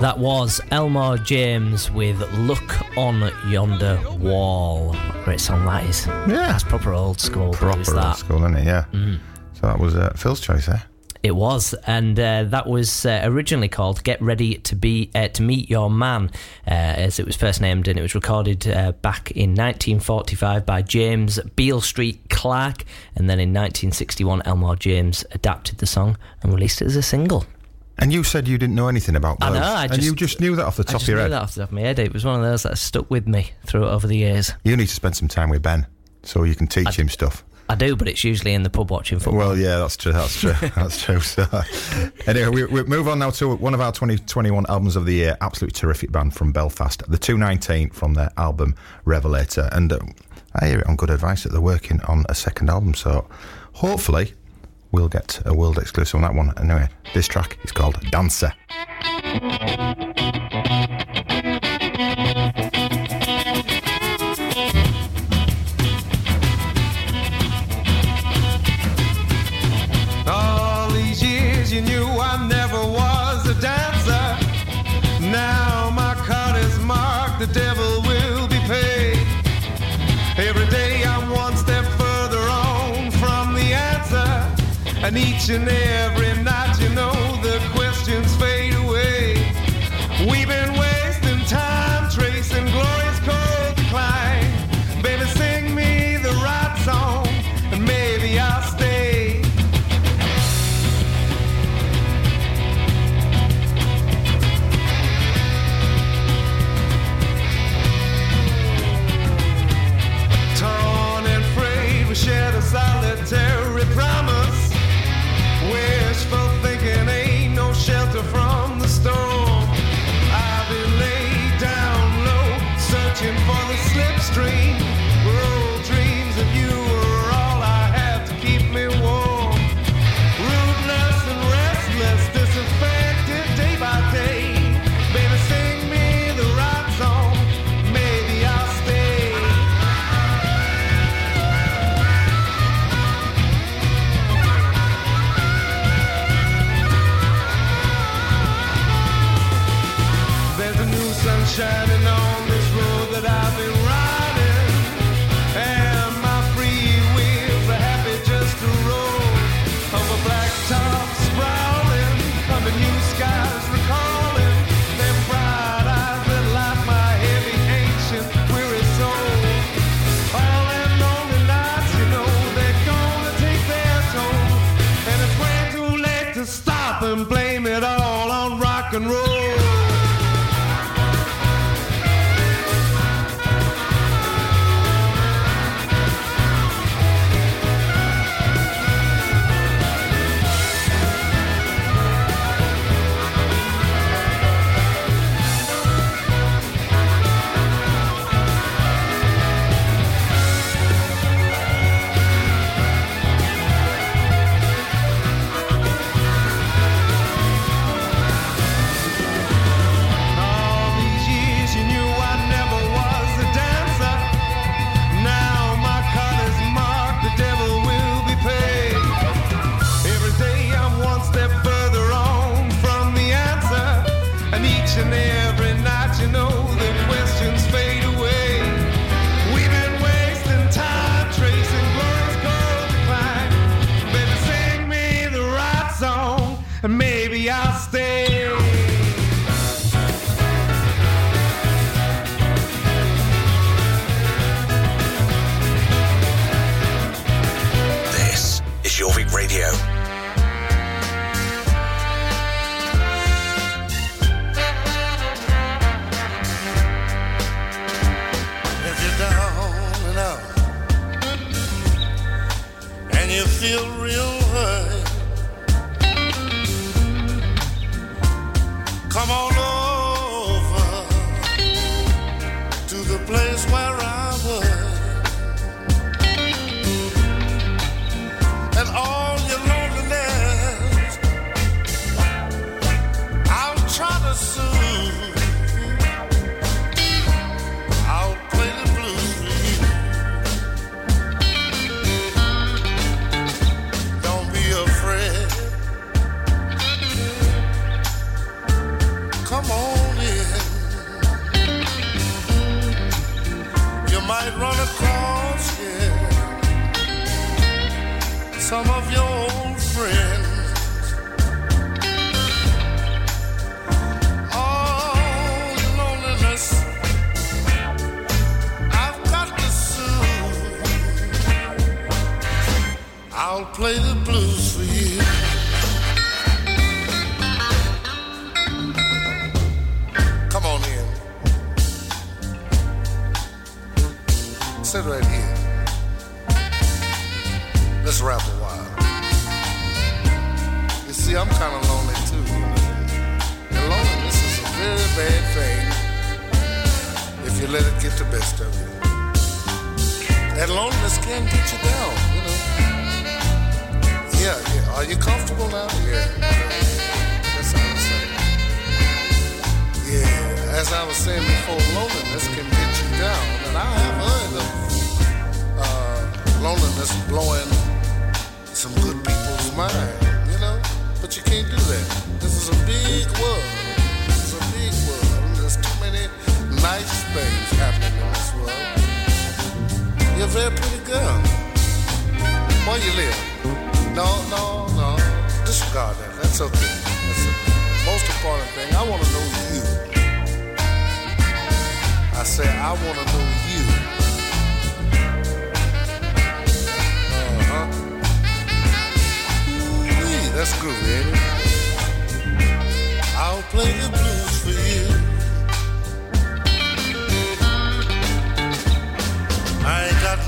[0.00, 4.96] That was Elmore James with Look on Yonder Wall.
[5.24, 6.06] Great song that is.
[6.06, 6.26] Yeah.
[6.26, 7.52] That's proper old school.
[7.52, 8.64] Proper old school, isn't it?
[8.64, 8.86] Yeah.
[9.52, 10.84] So that was uh, Phil's choice there.
[11.22, 15.42] It was, and uh, that was uh, originally called "Get Ready to Be uh, to
[15.42, 16.30] Meet Your Man,"
[16.66, 20.80] uh, as it was first named, and it was recorded uh, back in 1945 by
[20.80, 22.84] James Beale Street Clark,
[23.14, 27.44] and then in 1961, Elmore James adapted the song and released it as a single.
[28.00, 30.40] And you said you didn't know anything about I know, I and just- you just
[30.40, 31.32] knew that off the top of your knew head.
[31.32, 31.98] that off the top of my head.
[31.98, 34.52] It was one of those that stuck with me through over the years.
[34.64, 35.86] You need to spend some time with Ben
[36.22, 37.44] so you can teach him stuff.
[37.68, 39.38] I do, but it's usually in the pub watching football.
[39.38, 40.10] Well, yeah, that's true.
[40.12, 40.54] That's true.
[40.74, 41.20] that's true.
[41.20, 41.46] So,
[42.26, 45.36] anyway, we, we move on now to one of our 2021 albums of the year.
[45.40, 48.74] Absolutely terrific band from Belfast, the 219 from their album
[49.04, 49.68] Revelator.
[49.70, 50.00] And uh,
[50.56, 52.92] I hear it on good advice that they're working on a second album.
[52.94, 53.28] So,
[53.72, 54.34] hopefully,
[54.92, 56.52] we'll get a world exclusive on that one.
[56.58, 58.52] Anyway, this track is called Dancer.
[85.40, 86.19] Each and every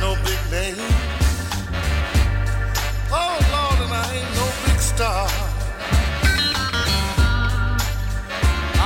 [0.02, 0.76] no big name.
[3.20, 5.28] Oh Lord, and I ain't no big star.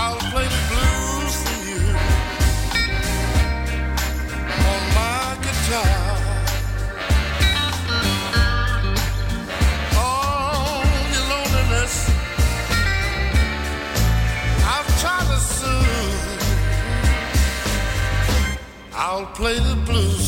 [0.01, 1.81] I'll play the blues for you
[4.71, 5.97] on my guitar.
[10.05, 11.97] Oh, your loneliness,
[14.75, 16.43] I've tried to soothe.
[18.93, 20.26] I'll play the blues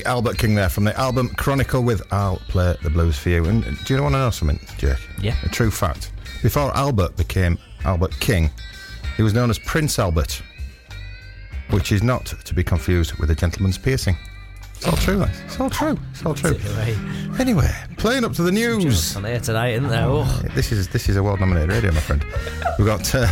[0.00, 2.90] The one and only Albert King there from the album Chronicle with I'll Play the
[2.90, 3.44] Blues for You.
[3.44, 4.96] And uh, do you want to know something, Jake?
[5.20, 5.36] Yeah.
[5.42, 6.12] A true fact.
[6.42, 8.50] Before Albert became Albert King,
[9.16, 10.42] he was known as Prince Albert,
[11.70, 14.16] which is not to be confused with a gentleman's piercing.
[14.80, 15.38] It's all true, guys.
[15.44, 15.98] It's all true.
[16.10, 16.52] It's all true.
[16.52, 16.96] Right.
[17.38, 19.14] Anyway, playing up to the news.
[19.14, 20.06] On air tonight, isn't there?
[20.06, 20.24] Oh.
[20.54, 22.24] This is this is a world nominated radio, my friend.
[22.78, 23.26] We've got uh,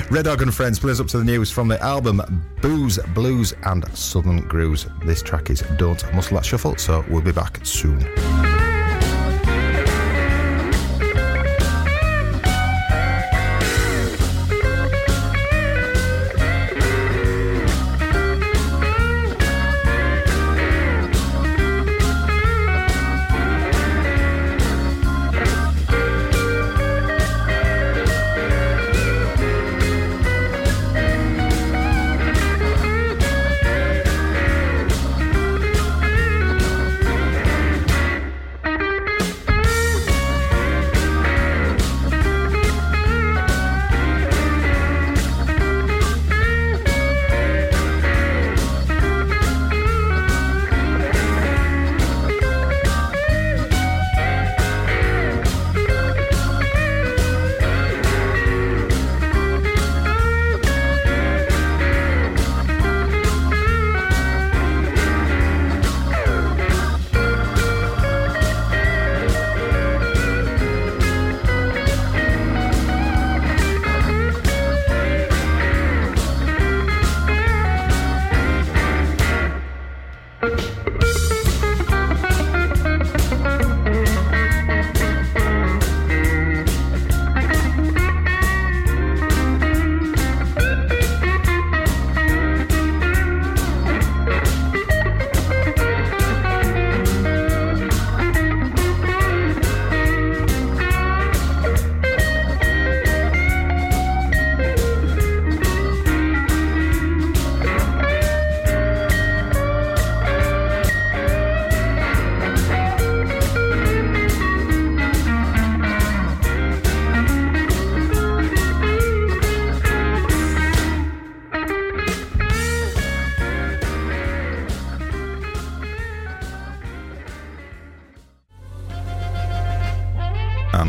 [0.10, 2.22] Red Dog and Friends plays up to the news from the album
[2.62, 4.86] Booze, Blues and Southern Grooves.
[5.04, 8.00] This track is Don't Muscle That Shuffle, so we'll be back soon.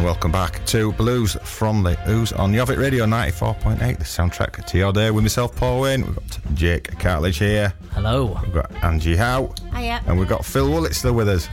[0.03, 4.93] Welcome back to Blues from the Ooze on Jorvik Radio 94.8, the soundtrack to your
[4.93, 6.05] day with myself, Paul Wayne.
[6.05, 8.39] We've got Jake Cartledge here, Hello.
[8.43, 10.01] we've got Angie Howe, Hiya.
[10.05, 11.49] and we've got Phil Willett still with us.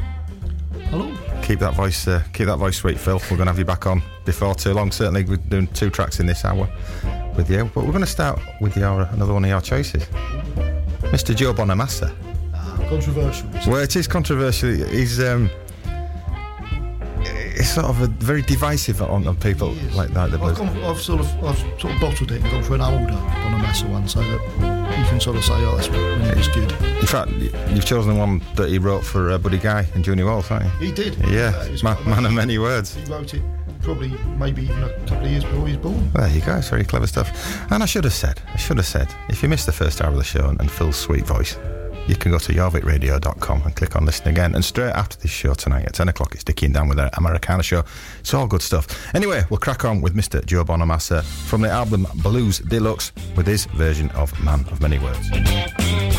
[0.91, 1.17] Hello.
[1.43, 3.19] Keep that voice, uh, keep that voice sweet, Phil.
[3.31, 4.91] We're going to have you back on before too long.
[4.93, 6.69] Certainly, we're doing two tracks in this hour
[7.37, 10.05] with you, but we're going to start with your another one of your choices,
[11.11, 11.35] Mr.
[11.35, 12.15] Joe Bonamassa.
[12.89, 13.49] Controversial.
[13.67, 14.71] Well, it is controversial.
[14.71, 15.49] He's um,
[17.55, 19.95] it's sort of a very divisive on, on people He is.
[19.97, 20.31] like that.
[20.31, 22.81] The I've, gone, I've sort of I've sort of bottled it and gone for an
[22.81, 24.41] older Bonamassa one, so that
[24.99, 26.71] you can sort of say, oh, that's when it was good.
[26.83, 27.31] In fact,
[27.71, 30.69] you've chosen the one that he wrote for uh, Buddy Guy and Junior Wells, haven't
[30.81, 30.87] you?
[30.89, 31.17] He did.
[31.29, 32.95] Yeah, it was man, of many words.
[32.95, 33.43] He wrote it
[33.83, 36.13] probably maybe even a couple of years before he was born.
[36.13, 37.31] There you go, it's very clever stuff.
[37.73, 40.11] And I should have said, I should have said, if you missed the first hour
[40.11, 41.57] of the show and, and Phil's sweet voice,
[42.07, 44.55] you can go to jorvikradio.com and click on listen again.
[44.55, 47.11] And straight after this show tonight at 10 o'clock, it's Dickie and Dan with their
[47.15, 47.85] Americana show.
[48.21, 49.15] It's all good stuff.
[49.15, 50.45] Anyway, we'll crack on with Mr.
[50.45, 56.12] Joe Bonamassa from the album Blues Deluxe with his version of Man of Many Words.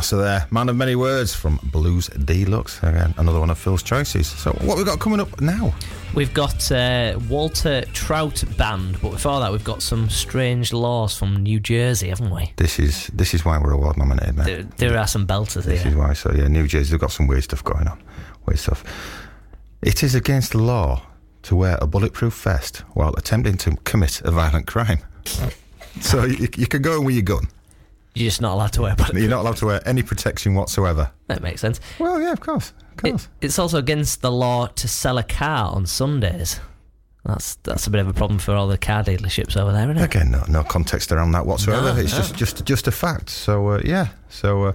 [0.00, 0.46] Bonamassa there.
[0.50, 2.82] Man of many words from Blues Deluxe.
[2.82, 4.28] Again, another one of Phil's choices.
[4.28, 5.74] So, what we've got coming up now?
[6.14, 11.36] We've got uh, Walter Trout Band, but before that, we've got some strange laws from
[11.36, 12.52] New Jersey, haven't we?
[12.56, 14.44] This is this is why we're award nominated, mate.
[14.46, 15.74] There, there are some belters here.
[15.74, 15.92] This here.
[15.92, 16.12] is why.
[16.14, 18.02] So, yeah, New Jersey, they've got some weird stuff going on.
[18.46, 18.84] Weird stuff.
[19.82, 21.06] It is against the law
[21.42, 25.00] to wear a bulletproof vest while attempting to commit a violent crime.
[26.00, 27.46] so, you, you can go in with your gun.
[28.14, 28.94] You're just not allowed to wear.
[28.96, 31.10] But You're not allowed to wear any protection whatsoever.
[31.28, 31.80] that makes sense.
[31.98, 32.72] Well, yeah, of course.
[32.98, 33.28] Of It, course.
[33.40, 36.60] it's also against the law to sell a car on Sundays.
[37.24, 39.98] That's that's a bit of a problem for all the car dealerships over there, isn't
[39.98, 40.04] it?
[40.04, 41.92] Again, no, no context around that whatsoever.
[41.94, 42.18] No, it's no.
[42.18, 43.28] just, just, just a fact.
[43.28, 44.08] So, uh, yeah.
[44.30, 44.72] So, uh,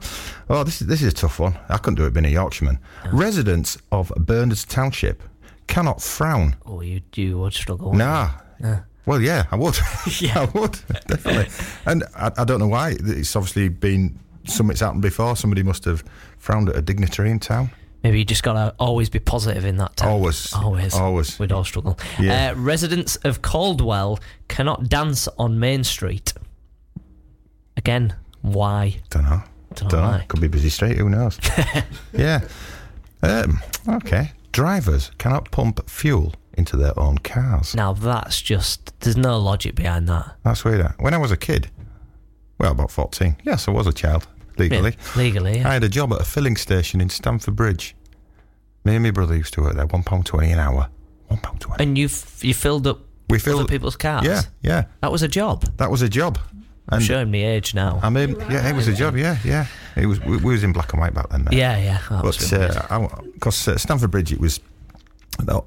[0.49, 1.57] oh, this is this is a tough one.
[1.69, 2.77] I couldn't do it being a Yorkshireman.
[3.11, 5.23] Residents of Bernards Township
[5.67, 6.55] cannot frown.
[6.67, 7.93] Oh, you you would struggle.
[7.93, 8.29] Nah.
[8.61, 8.81] Yeah.
[9.05, 9.77] Well, yeah, I would.
[10.19, 10.39] Yeah.
[10.53, 10.73] I would
[11.07, 11.47] definitely.
[11.85, 12.95] And I, I don't know why.
[12.99, 15.35] It's obviously been something's happened before.
[15.35, 16.03] Somebody must have
[16.37, 17.69] frowned at a dignitary in town.
[18.03, 20.09] Maybe you just gotta always be positive in that town.
[20.09, 20.53] Always.
[20.53, 21.39] always, Always.
[21.39, 21.97] We'd all struggle.
[22.19, 22.51] Yeah.
[22.51, 26.33] Uh, residents of Caldwell cannot dance on Main Street.
[27.77, 28.97] Again, why?
[29.09, 29.41] Don't know.
[29.73, 30.17] Don't know Don't know.
[30.19, 30.25] why.
[30.27, 30.97] Could be busy street.
[30.97, 31.39] Who knows?
[32.13, 32.41] yeah.
[33.23, 34.31] Um, okay.
[34.51, 37.75] Drivers cannot pump fuel into their own cars.
[37.75, 40.35] Now that's just there's no logic behind that.
[40.43, 40.81] That's weird.
[40.81, 40.91] eh?
[40.99, 41.69] When I was a kid,
[42.59, 44.27] well, about 14, yes, I was a child,
[44.57, 44.95] legally.
[44.97, 45.69] Yeah, legally, yeah.
[45.69, 47.95] I had a job at a filling station in Stamford Bridge.
[48.83, 50.89] Me and my brother used to work there, one pound twenty an hour.
[51.27, 51.83] One pound twenty.
[51.83, 52.99] And you f- you filled up
[53.29, 54.25] We other filled people's cars.
[54.25, 54.85] Yeah, yeah.
[55.01, 55.63] that was a job.
[55.77, 56.37] That was a job.
[56.87, 57.99] I'm showing me age now.
[58.03, 59.65] I mean, yeah, it was a job, yeah, yeah.
[59.95, 61.45] It was, we, we was in black and white back then.
[61.45, 61.55] mate.
[61.57, 61.99] yeah, yeah.
[62.21, 62.37] But
[63.33, 64.59] because uh, Stamford Bridge, it was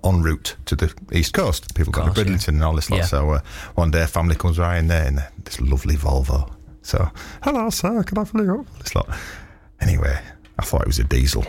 [0.05, 1.75] en route to the east coast.
[1.75, 2.25] People going to course, yeah.
[2.25, 2.99] Bridlington and all this lot.
[2.99, 3.05] Yeah.
[3.05, 3.41] So uh,
[3.75, 6.53] one day, a family comes right in there in this lovely Volvo.
[6.83, 7.11] So,
[7.43, 8.79] hello, sir, can I fill you up?
[8.79, 9.09] This lot.
[9.81, 10.19] Anyway,
[10.59, 11.45] I thought it was a diesel.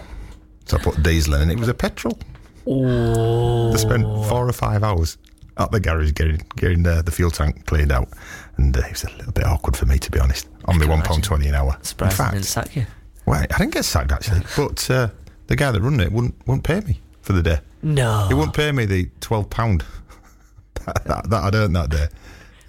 [0.65, 2.19] So I put diesel in, and it was a petrol.
[2.67, 5.17] oh, I spent four or five hours
[5.57, 8.09] at the garage getting getting uh, the fuel tank cleaned out,
[8.57, 10.47] and uh, it was a little bit awkward for me to be honest.
[10.67, 11.77] Only one pound twenty an hour.
[11.81, 12.85] surprised in fact, didn't sack you.
[13.25, 15.09] well, I didn't get sacked actually, but uh,
[15.47, 16.99] the guy that run it wouldn't wouldn't pay me
[17.29, 17.59] for the day.
[17.83, 19.85] No, He wouldn't pay me the twelve pound
[20.87, 22.07] that, that, that I'd earned that day.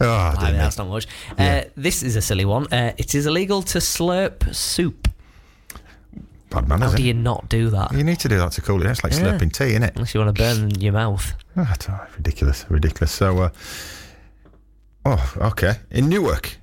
[0.03, 0.07] Oh,
[0.39, 1.07] I mean, that's not much.
[1.39, 1.63] Yeah.
[1.67, 2.67] Uh, this is a silly one.
[2.71, 5.09] Uh, it is illegal to slurp soup.
[6.51, 7.07] bad man, How do it?
[7.07, 7.93] you not do that?
[7.93, 8.91] You need to do that to cool it.
[8.91, 9.21] It's like Yeah.
[9.39, 9.93] slurping tea, isn't it?
[9.97, 11.33] Unless you want to burn your mouth.
[11.57, 13.13] Oh, don't know, ridiculous, ridiculous.
[13.13, 13.51] So, uh,
[15.07, 15.77] oh, okay.
[15.91, 16.59] In Newark,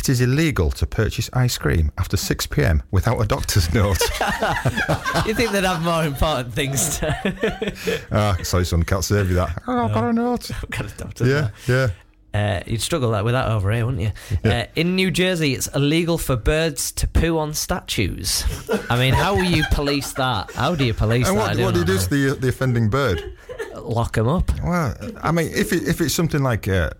[0.00, 2.82] it is illegal to purchase ice cream after 6 p.m.
[2.90, 4.00] without a doctor's note.
[5.26, 9.62] you think they'd have more important things to Ah, sorry, son, can't serve you that.
[9.66, 10.50] Oh, I've got a note.
[10.70, 11.26] kind of doctor?
[11.26, 11.88] Yeah, yeah.
[12.32, 14.50] Uh, you'd struggle that with that over here, wouldn't you?
[14.50, 18.44] Uh, in New Jersey, it's illegal for birds to poo on statues.
[18.88, 20.52] I mean, how will you police that?
[20.52, 21.56] How do you police And that?
[21.56, 23.36] what, what do you don't to the, the offending bird?
[23.74, 24.50] Lock them up.
[24.62, 26.96] Well, I mean, if it, if it's something like a,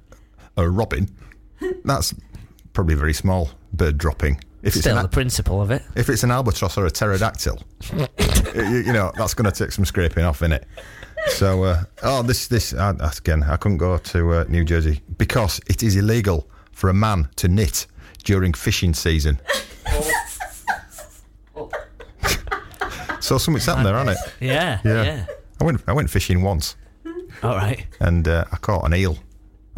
[0.56, 1.08] a robin,
[1.84, 2.12] that's
[2.80, 4.42] probably very small bird dropping.
[4.62, 5.82] If it's Still, an, the principle of it.
[5.96, 7.62] if it's an albatross or a pterodactyl,
[8.54, 10.66] you, you know that's going to take some scraping off in it.
[11.28, 15.60] So, uh, oh, this this uh, again, I couldn't go to uh, New Jersey because
[15.66, 17.86] it is illegal for a man to knit
[18.24, 19.38] during fishing season.
[23.20, 24.32] so something's happened there, hasn't it?
[24.40, 25.02] Yeah, Yeah.
[25.04, 25.26] yeah.
[25.60, 26.76] I went I went fishing once
[27.42, 27.86] All right.
[28.00, 29.18] and uh, I caught an eel.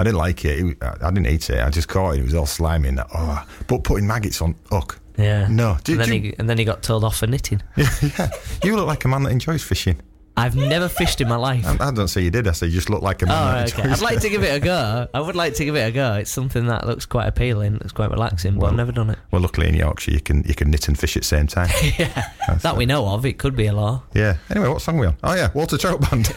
[0.02, 0.58] I didn't like it.
[0.58, 0.76] it.
[0.82, 1.60] I didn't eat it.
[1.60, 2.18] I just caught it.
[2.18, 3.06] It was all slimy and that.
[3.14, 4.98] Oh, but putting maggots on hook.
[5.16, 5.46] Yeah.
[5.48, 5.78] No.
[5.84, 7.62] Do- and, then do- he, and then he got told off for knitting.
[7.76, 7.88] Yeah,
[8.18, 8.30] yeah.
[8.64, 10.00] You look like a man that enjoys fishing.
[10.36, 11.64] I've never fished in my life.
[11.64, 12.48] I, I don't say you did.
[12.48, 13.88] I say you just look like a man Oh, okay.
[13.88, 15.06] I'd like to give it a go.
[15.14, 16.14] I would like to give it a go.
[16.14, 17.76] It's something that looks quite appealing.
[17.82, 19.18] It's quite relaxing, but I've never done it.
[19.30, 21.68] Well, luckily in Yorkshire, you can you can knit and fish at the same time.
[21.98, 22.30] yeah,
[22.62, 23.24] that we know of.
[23.24, 24.02] It could be a law.
[24.14, 24.38] yeah.
[24.50, 25.16] Anyway, what song are we on?
[25.22, 26.34] Oh yeah, Walter Trout Band.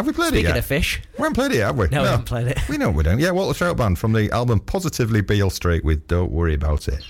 [0.00, 0.58] Have we played it Speaking yet?
[0.58, 1.88] of fish, we haven't played it, yet, have we?
[1.88, 2.58] No, we haven't played it.
[2.68, 3.20] We know we're doing.
[3.20, 7.04] Yeah, Walter Trout Band from the album Positively Beale Street with Don't Worry About It.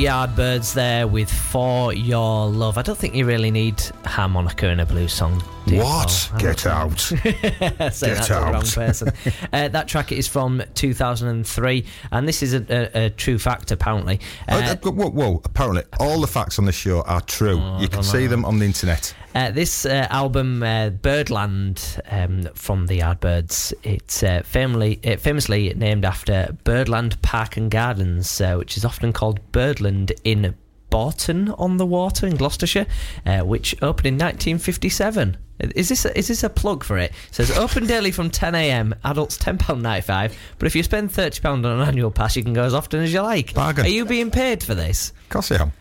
[0.00, 2.78] Yardbirds there with For Your Love.
[2.78, 5.40] I don't think you really need harmonica in a blues song.
[5.66, 6.30] What?
[6.38, 6.98] Get out.
[7.00, 8.72] Say Get that to the wrong out.
[8.72, 9.12] person.
[9.52, 12.64] uh, that track is from 2003, and this is a,
[12.96, 14.20] a, a true fact, apparently.
[14.48, 17.60] Uh, Uh, uh, whoa, whoa, apparently, all the facts on this show are true.
[17.80, 19.12] you can see them on the internet.
[19.34, 25.72] Uh, this uh, album, uh, Birdland, um, from the Yardbirds, it's uh, famously, uh, famously
[25.74, 30.54] named after Birdland Park and Gardens, uh, which is often called Birdland in
[30.90, 32.86] Bourton on the Water in Gloucestershire,
[33.24, 35.36] uh, which opened in 1957.
[35.76, 37.10] Is this a, is this a plug for it?
[37.28, 38.94] It says open daily from 10 a.m.
[39.04, 40.34] Adults ten pound ninety five.
[40.58, 43.00] But if you spend thirty pound on an annual pass, you can go as often
[43.00, 43.52] as you like.
[43.52, 43.84] Bargain.
[43.84, 45.10] Are you being paid for this?
[45.10, 45.72] Of course I am.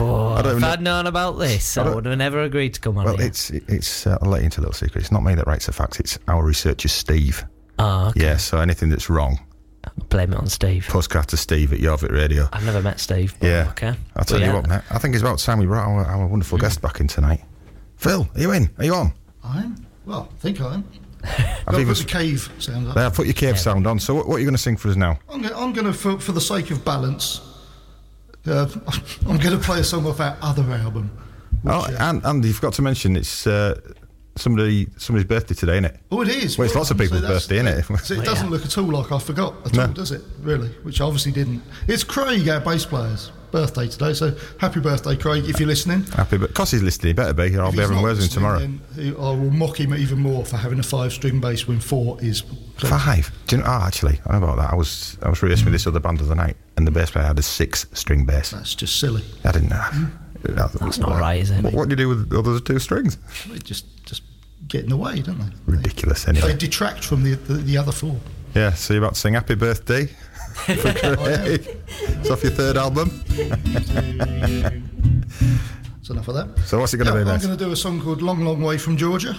[0.00, 2.80] Oh, I if know- I'd known about this, I, I would have never agreed to
[2.80, 3.26] come on Well, here.
[3.28, 4.08] it's it's.
[4.08, 5.00] Uh, I'll let you into a little secret.
[5.02, 6.00] It's not me that writes the facts.
[6.00, 7.44] It's our researcher Steve.
[7.78, 8.20] Oh, okay.
[8.24, 8.36] Yeah.
[8.38, 9.38] So anything that's wrong,
[10.08, 10.86] Blame it on Steve.
[10.88, 12.48] postcard to Steve at Jorvik Radio.
[12.52, 13.34] I've never met Steve.
[13.38, 13.68] but Yeah.
[13.70, 13.94] Okay.
[14.16, 14.54] I'll tell But you yeah.
[14.54, 14.82] what, mate.
[14.90, 17.42] I think it's about time we brought our, our wonderful guest back in tonight.
[17.96, 18.70] Phil, are you in?
[18.78, 19.12] Are you on?
[19.44, 19.86] I am.
[20.06, 20.84] Well, I think I am.
[21.22, 22.94] I've I've even put the cave sound up.
[22.94, 23.98] there, I've put your cave sound on.
[24.00, 25.18] So what, what are you going to sing for us now?
[25.28, 27.40] I'm going, I'm going to, for, for the sake of balance,
[28.46, 28.66] uh,
[29.28, 31.10] I'm going to play a song off our other album.
[31.62, 33.78] which, Oh, uh, and and you've got to mention it's uh,
[34.36, 35.96] somebody somebody's birthday today, isn't it?
[36.10, 36.56] Oh, it is.
[36.58, 38.00] Well, it's lots of so people's that's- birthday, innit?
[38.04, 39.82] So it doesn't look at all like I forgot at No.
[39.86, 40.22] all, does it?
[40.42, 40.68] Really?
[40.82, 41.62] Which I obviously didn't.
[41.88, 44.12] It's Craig, our bass player's birthday today.
[44.14, 46.04] So happy birthday, Craig, if you're listening.
[46.04, 47.56] Happy, but because he's listening, he better be.
[47.56, 48.58] Or I'll If be having words with him tomorrow.
[48.60, 52.16] then he- I will mock him even more for having a five-string bass when four
[52.22, 52.44] is.
[52.78, 53.30] Five.
[53.48, 53.68] Do you know?
[53.68, 54.72] Ah, actually, I know about that.
[54.72, 57.10] I was I was rehearsing with this other band of the night, and the bass
[57.10, 58.52] player had a six-string bass.
[58.52, 59.22] That's just silly.
[59.44, 59.86] I didn't know.
[60.42, 61.62] That's not right, is it?
[61.62, 63.18] What, what do you do with the other two strings?
[63.52, 64.22] It just, just
[64.68, 65.46] get in the way, don't they?
[65.66, 66.52] Ridiculous, They anyway.
[66.52, 68.18] They detract from the, the, the other four.
[68.54, 70.06] Yeah, so you're about to sing Happy Birthday
[70.54, 71.76] for Craig.
[71.88, 73.10] It's off your third album.
[75.96, 76.58] That's enough of that.
[76.66, 78.40] So what's it going to Yeah, be I'm going to do a song called Long,
[78.44, 79.34] Long Way from Georgia.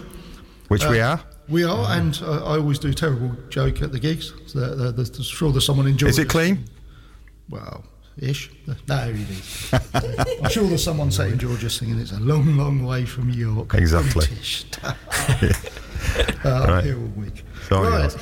[0.68, 1.24] Which we Uh, are.
[1.50, 4.32] We are, and uh, I always do a terrible joke at the gigs.
[4.48, 6.12] So there- there- there's, there's sure there's someone in Georgia.
[6.12, 6.64] Is it clean?
[7.50, 7.84] Well,
[8.18, 8.52] ish.
[8.88, 9.74] No, it is.
[10.44, 13.74] I'm sure there's someone sat in Georgia singing It's a Long, Long Way from York.
[13.74, 14.28] Exactly.
[16.44, 16.84] Uh, Right.
[16.84, 17.46] here all week.
[17.70, 18.02] So right.
[18.02, 18.18] yours.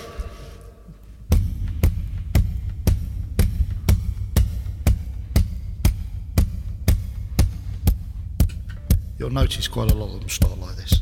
[9.18, 11.00] You'll notice quite a lot of them start like this.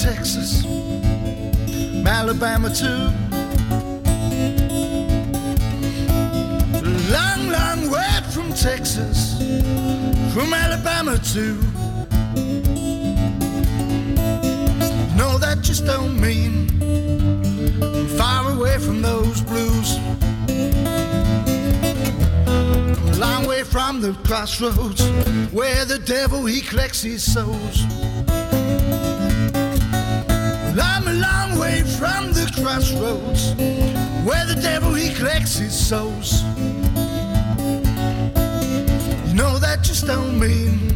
[0.00, 0.64] Texas,
[2.06, 3.10] Alabama too.
[7.10, 9.38] Long, long way from Texas,
[10.32, 11.56] from Alabama too.
[15.16, 16.68] No, that just don't mean
[17.82, 19.98] I'm far away from those blues.
[23.18, 25.02] Long way from the crossroads
[25.50, 28.07] where the devil he collects his souls.
[31.58, 33.54] I'm a long way from the crossroads
[34.24, 36.42] where the devil he collects his souls.
[39.26, 40.88] You know that just don't mean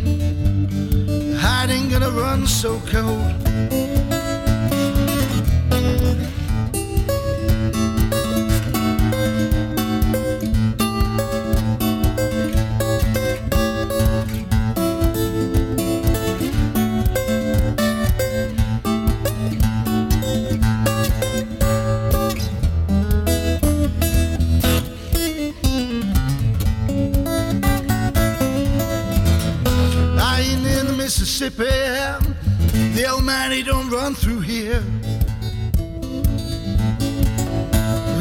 [1.72, 3.91] ain't gonna run so cold.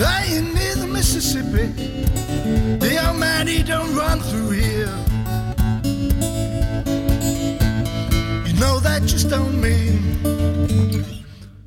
[0.02, 1.68] Lying in the Mississippi,
[2.80, 4.95] the old man he don't run through here.
[8.48, 10.02] You know that just don't mean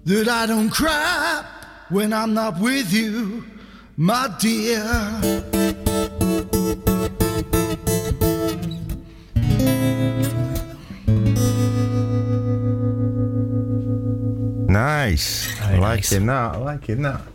[0.04, 1.44] that I don't cry
[1.90, 3.44] when I'm not with you,
[3.96, 4.82] my dear.
[14.68, 15.46] Nice.
[15.58, 15.80] Very I nice.
[15.80, 16.54] like him that.
[16.54, 17.33] I like it that.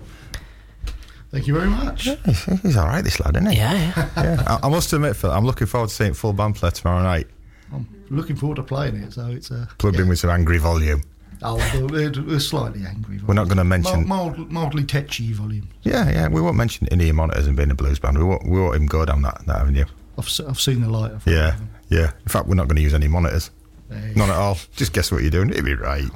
[1.31, 2.09] Thank you very much.
[2.25, 3.57] He's, he's all right, this lad, isn't he?
[3.57, 4.09] Yeah, yeah.
[4.23, 4.43] Yeah.
[4.61, 7.27] I, I must admit, Phil, I'm looking forward to seeing full band play tomorrow night.
[7.71, 9.13] I'm looking forward to playing it.
[9.13, 11.03] So it's a Plugged in with some angry volume.
[11.41, 11.55] Oh,
[11.89, 13.17] we're, we're slightly angry.
[13.17, 13.27] Volume.
[13.27, 14.07] We're not going to mention.
[14.07, 15.69] Mild, mild, mildly tetchy volume.
[15.83, 16.27] Yeah, yeah.
[16.27, 18.17] We won't mention in-ear monitors and being a blues band.
[18.17, 18.43] We won't.
[18.49, 19.85] We won't even go down that, that avenue.
[20.17, 21.11] I've, I've seen the light.
[21.11, 21.55] Of Yeah,
[21.89, 22.11] yeah.
[22.23, 23.51] In fact, we're not going to use any monitors.
[23.89, 24.13] Hey.
[24.15, 24.57] None at all.
[24.75, 25.49] Just guess what you're doing.
[25.49, 26.09] It'll be right.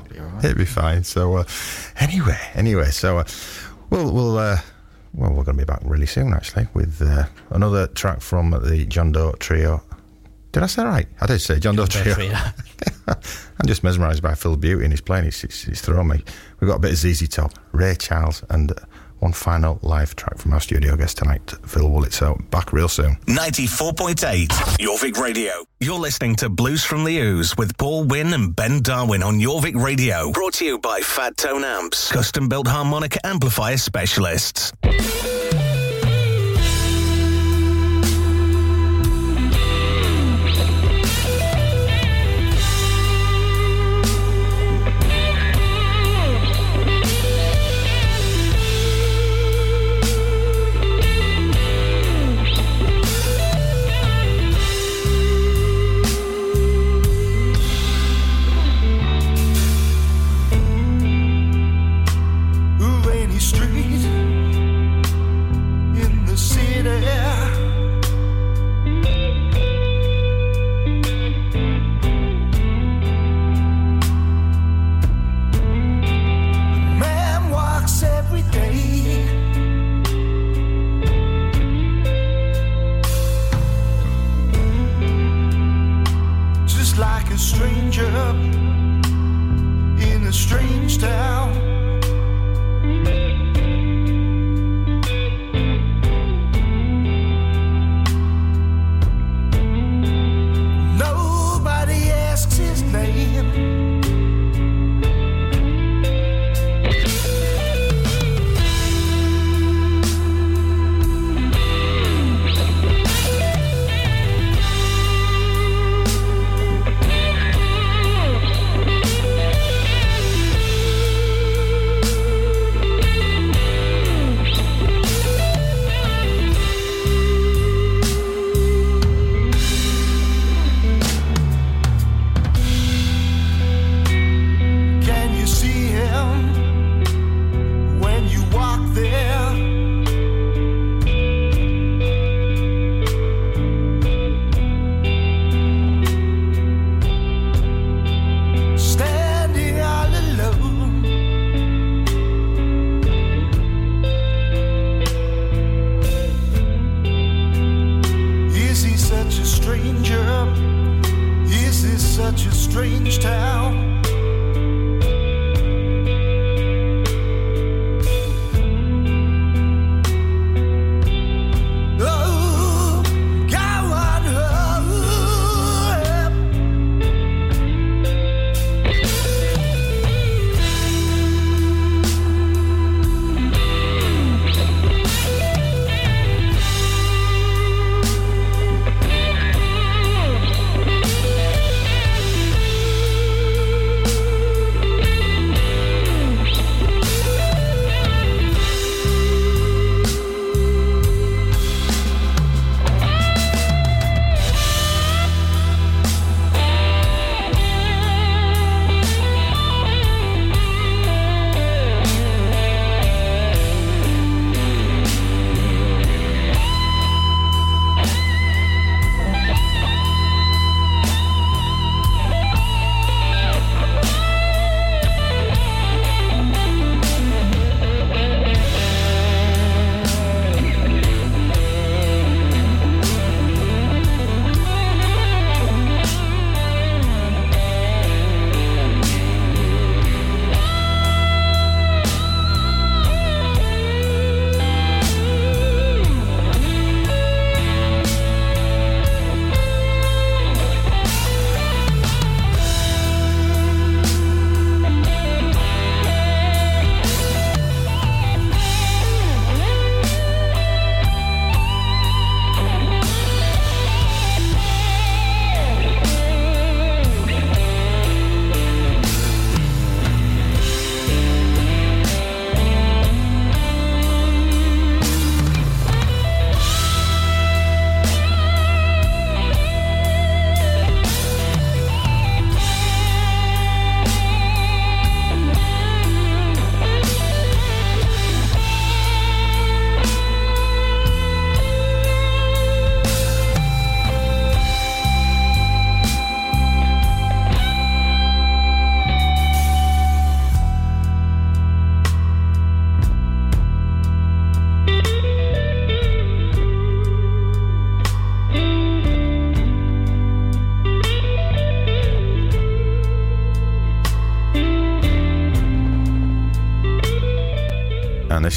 [0.44, 1.04] It'll be fine.
[1.04, 1.44] So, uh,
[2.00, 3.24] anyway, anyway, so uh,
[3.90, 4.58] we'll we'll uh,
[5.14, 8.86] well, we're going to be back really soon, actually, with uh, another track from the
[8.86, 9.82] John Doe Trio.
[10.52, 11.08] Did I say right?
[11.22, 12.16] I did say John Doe Trio.
[12.16, 12.34] Trio.
[13.08, 15.26] I'm just mesmerised by Phil Beauty and his playing.
[15.26, 16.24] It's thrown me.
[16.60, 18.72] We've got a bit of ZZ Top, Ray Charles, and
[19.24, 22.12] one final live track from our studio guest tonight, Phil Woollett.
[22.12, 23.16] So back real soon.
[23.28, 24.48] 94.8
[24.80, 25.66] Jorvik Radio.
[25.80, 29.82] You're listening to Blues from the Ooze with Paul Wynn and Ben Darwin on Jorvik
[29.82, 30.32] Radio.
[30.32, 34.74] Brought to you by Fat Tone Amps, custom built harmonic amplifier specialists.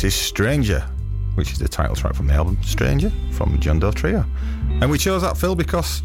[0.03, 0.81] This is Stranger,
[1.37, 4.27] which is the title track from the album Stranger from John Doe Trio.
[4.83, 6.03] And we chose that, Phil, because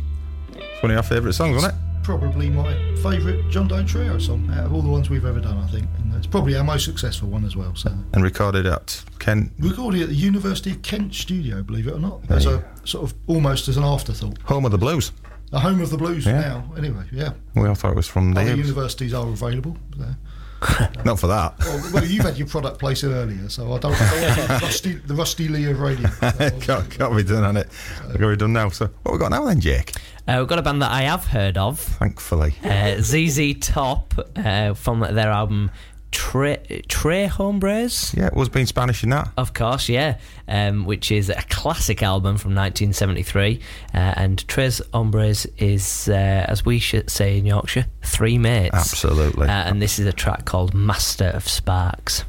[0.54, 1.80] it's one of our favourite songs, wasn't it?
[2.04, 2.74] Probably my
[3.04, 5.88] favourite John Doe Trio song out of all the ones we've ever done, I think.
[5.98, 7.76] And it's probably our most successful one as well.
[7.76, 12.00] So And recorded at Kent, recorded at the University of Kent studio, believe it or
[12.00, 14.38] not, as a sort of almost as an afterthought.
[14.44, 15.12] home of the blues.
[15.52, 16.40] The home of the blues Yeah.
[16.40, 17.34] now, anyway, yeah.
[17.56, 18.56] We all thought it was from Other there.
[18.56, 19.76] universities are available.
[19.98, 20.16] there.
[21.06, 21.58] Not for that.
[21.60, 24.94] Well, well, you've had your product placed earlier, so I don't, I don't the rusty,
[24.94, 26.08] the rusty Lee of radio.
[26.60, 27.68] can't, can't be done on it.
[28.08, 28.70] Got to be done now.
[28.70, 29.94] So, what we got now then, Jake?
[30.28, 32.54] Uh, we've got a band that I have heard of, Thankfully.
[32.64, 35.72] uh, ZZ Top, uh, from their album
[36.12, 36.58] Tre,
[36.88, 38.14] Tre Hombres.
[38.16, 39.32] Yeah, it was being Spanish in that.
[39.38, 40.18] Of course, yeah,
[40.48, 43.60] um, which is a classic album from 1973.
[43.94, 48.76] Uh, and Tres Hombres is, uh, as we should say in Yorkshire, three mates.
[48.76, 49.48] Absolutely.
[49.48, 52.24] Uh, and this is a track called Master of Sparks.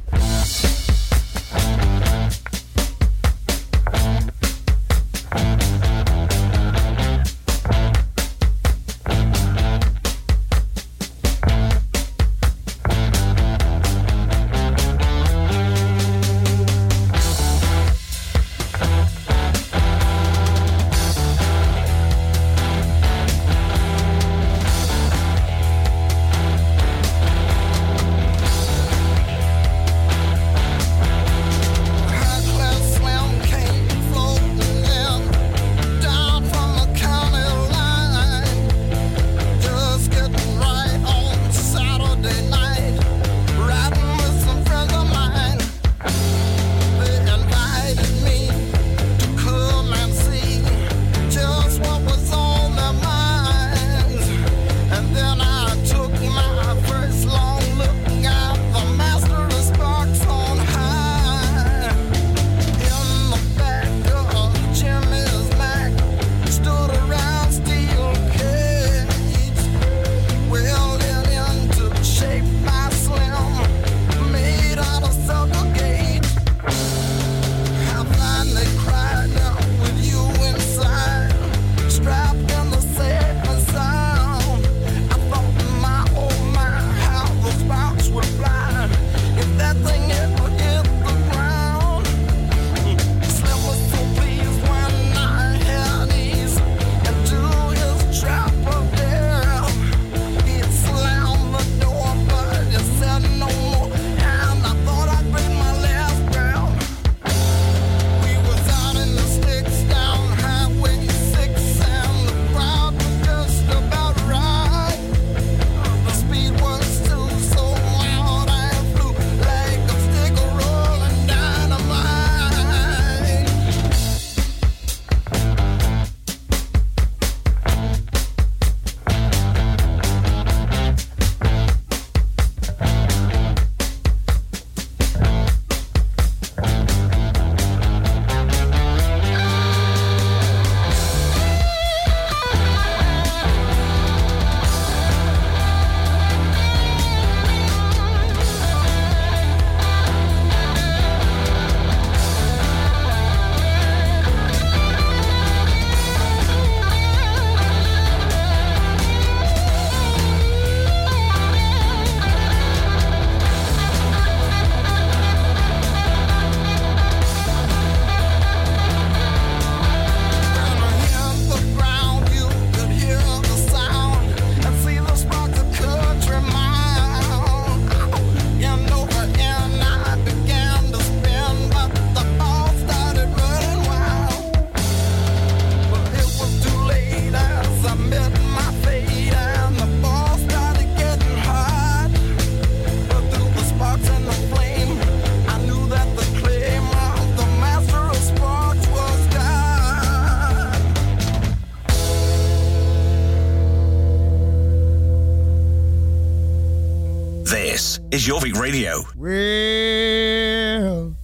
[208.23, 209.03] Is Jorvik Radio.
[209.15, 211.15] Well,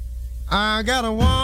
[0.50, 1.39] I got a woman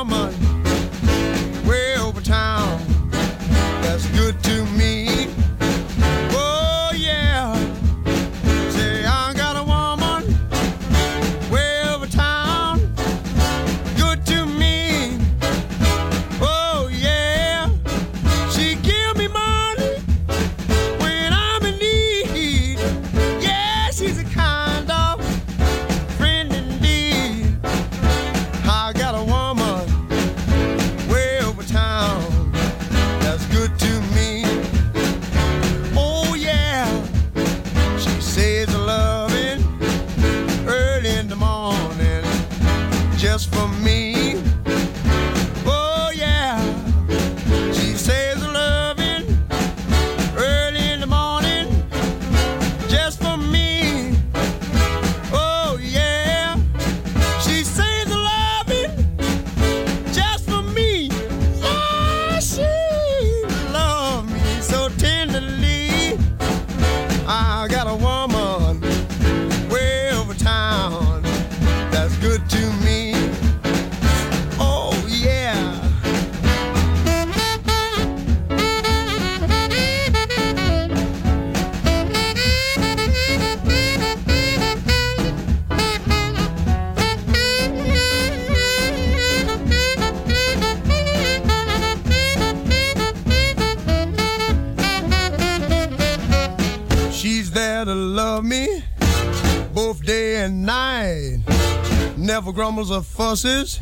[103.43, 103.79] grumbles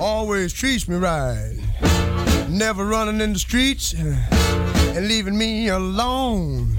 [0.00, 1.58] always treats me right.
[2.48, 6.76] Never running in the streets and leaving me alone.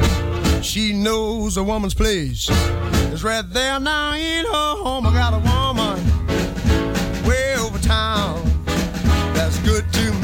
[0.62, 2.48] She knows a woman's place.
[3.12, 5.06] It's right there now in her home.
[5.06, 8.42] I got a woman way over town
[9.34, 10.23] that's good to me.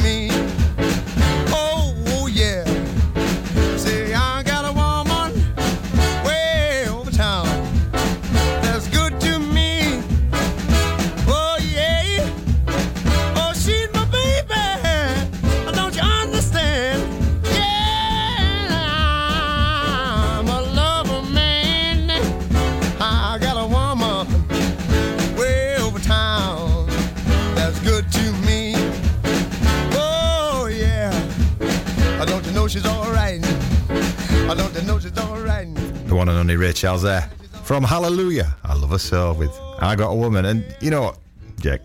[36.79, 37.29] Charles there.
[37.63, 38.55] From Hallelujah.
[38.63, 40.45] I love her so with I Got a Woman.
[40.45, 41.17] And you know what,
[41.59, 41.81] Jake?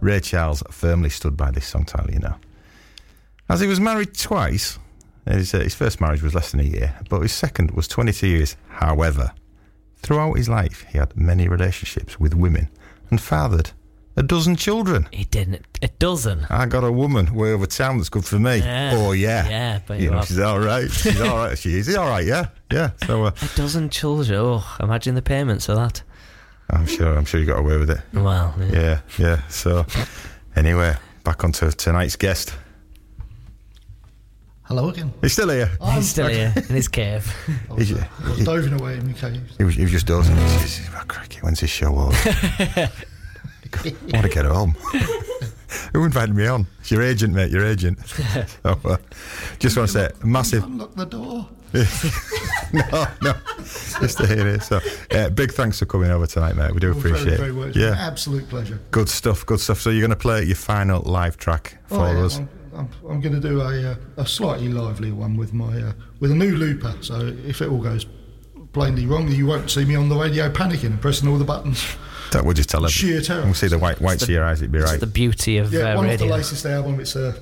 [0.00, 2.34] Ray Charles firmly stood by this song title, you know.
[3.48, 4.78] As he was married twice,
[5.26, 8.26] his, uh, his first marriage was less than a year, but his second was 22
[8.26, 8.56] years.
[8.68, 9.32] However,
[10.02, 12.68] throughout his life, he had many relationships with women
[13.08, 13.70] and fathered
[14.16, 15.08] a dozen children.
[15.12, 15.64] He didn't.
[15.82, 16.46] A dozen.
[16.50, 18.58] I got a woman way over town that's good for me.
[18.58, 18.92] Yeah.
[18.94, 19.48] Oh, yeah.
[19.48, 20.90] Yeah, but you you know, she's all right.
[20.90, 21.58] She's all right.
[21.58, 22.48] She is all right, yeah.
[22.72, 22.90] Yeah.
[23.06, 24.38] So uh, A dozen children.
[24.40, 26.02] Oh, imagine the payments for that.
[26.70, 28.00] I'm sure I'm sure you got away with it.
[28.12, 28.70] Well, yeah.
[28.72, 29.48] Yeah, yeah.
[29.48, 29.86] So,
[30.54, 32.54] anyway, back onto tonight's guest.
[34.62, 35.12] Hello again.
[35.20, 35.68] He's still here.
[35.94, 37.34] He's still here in his cave.
[37.70, 39.42] I was, uh, I was doving away in my cave.
[39.58, 40.36] He was, he was just dozing.
[40.36, 42.16] He says, oh, cracky, when's his show over?
[43.84, 44.74] I want to get home.
[45.92, 46.66] Who invited me on?
[46.80, 47.98] It's your agent, mate, your agent.
[48.08, 48.96] so, uh,
[49.58, 50.64] just want to say, massive.
[50.64, 51.48] Unlock the door.
[52.72, 53.32] no, no.
[54.00, 54.62] Just to hear it.
[54.62, 54.80] So,
[55.12, 56.72] uh, big thanks for coming over tonight, mate.
[56.74, 57.38] We do Well, appreciate very, it.
[57.38, 57.70] very well.
[57.70, 58.80] Yeah, absolute pleasure.
[58.90, 59.80] good stuff, good stuff.
[59.80, 62.38] So, you're going to play your final live track for Oh, yeah, us.
[62.38, 65.92] I'm, I'm, I'm going to do a, uh, a slightly livelier one with my uh,
[66.18, 66.94] with a new looper.
[67.02, 68.06] So if it all goes
[68.72, 71.84] plainly wrong, you won't see me on the radio panicking and pressing all the buttons.
[72.32, 72.90] That would just tell everyone.
[72.90, 73.44] Sheer terror.
[73.44, 75.00] We'll see the white whites of your eyes, it'd be It's right.
[75.00, 77.00] the beauty of Yeah, uh, one of the latest album.
[77.00, 77.34] It's uh,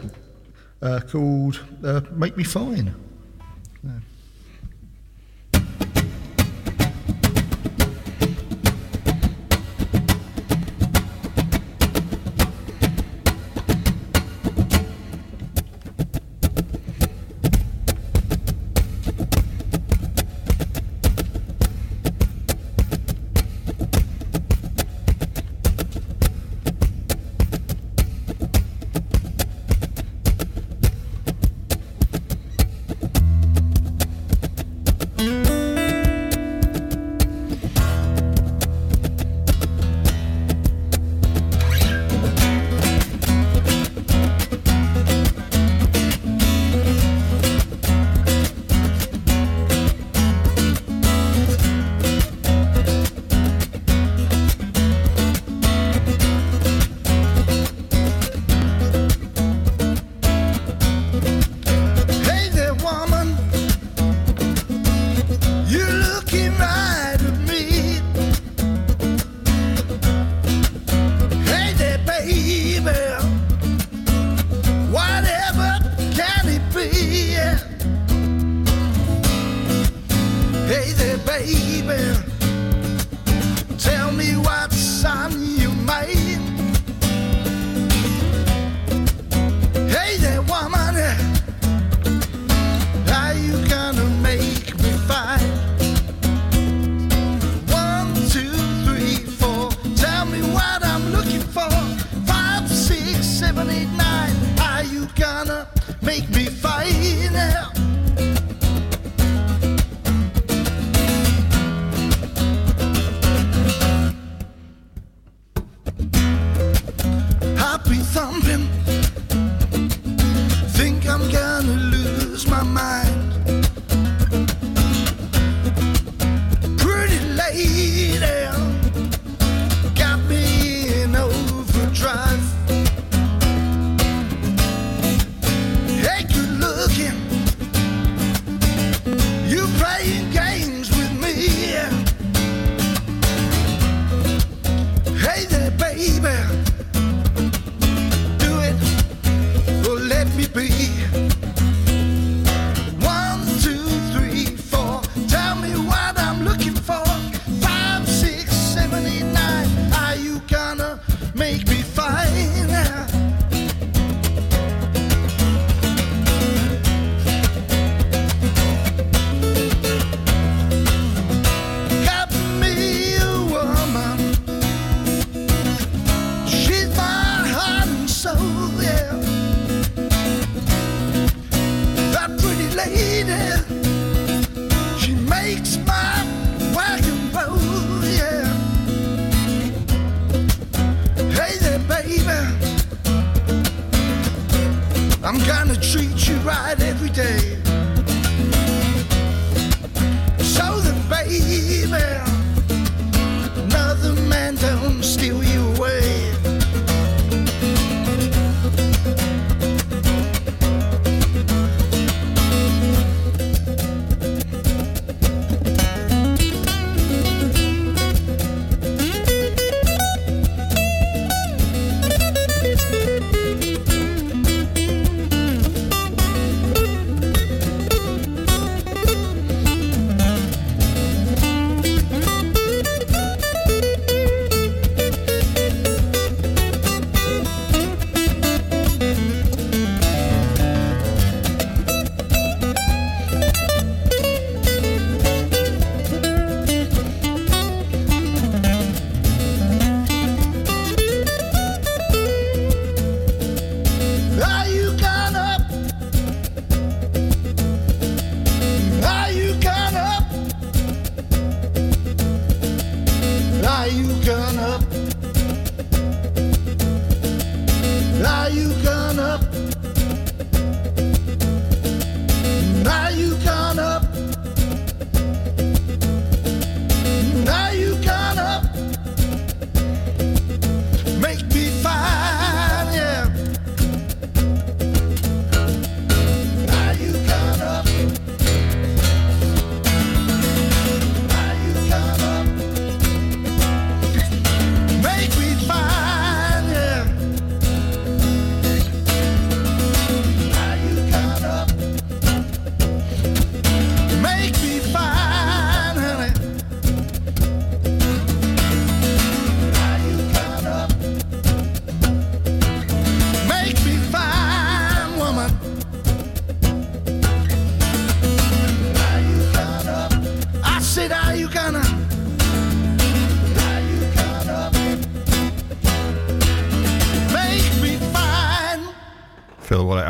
[0.83, 2.95] uh, called uh, "Make Me Fine."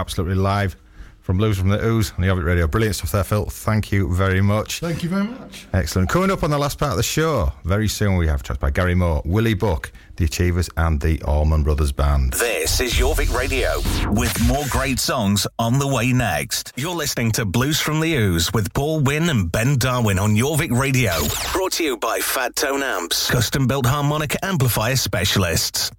[0.09, 0.74] Absolutely live
[1.20, 2.66] from Blues from the Ooze on the Jorvik Radio.
[2.66, 3.44] Brilliant stuff there, Phil.
[3.44, 4.80] Thank you very much.
[4.80, 5.66] Thank you very much.
[5.74, 6.09] Excellent.
[6.09, 8.70] Coming up on the last part of the show, very soon we have tracks by
[8.70, 12.32] Gary Moore, Willie Buck, The Achievers, and the Allman Brothers Band.
[12.32, 13.82] This is Jorvik Radio
[14.12, 16.72] with more great songs on the way next.
[16.74, 20.70] You're listening to Blues from the Ooze with Paul Wynn and Ben Darwin on Jorvik
[20.70, 21.12] Radio.
[21.52, 25.93] Brought to you by Fat Tone Amps, custom built harmonica amplifier specialists.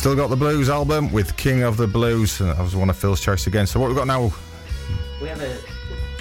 [0.00, 2.40] Still got the Blues album with King of the Blues.
[2.40, 3.66] and That was one of Phil's choice again.
[3.66, 4.32] So what we've got now?
[5.20, 5.58] We have a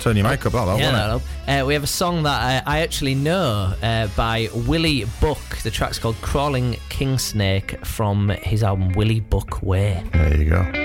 [0.01, 2.80] Turn your mic up, that, that yeah, that'll- uh, we have a song that I,
[2.80, 5.61] I actually know uh, by Willie Buck.
[5.64, 10.03] The track's called "Crawling King Snake" from his album Willie Buck Way.
[10.11, 10.78] There you go.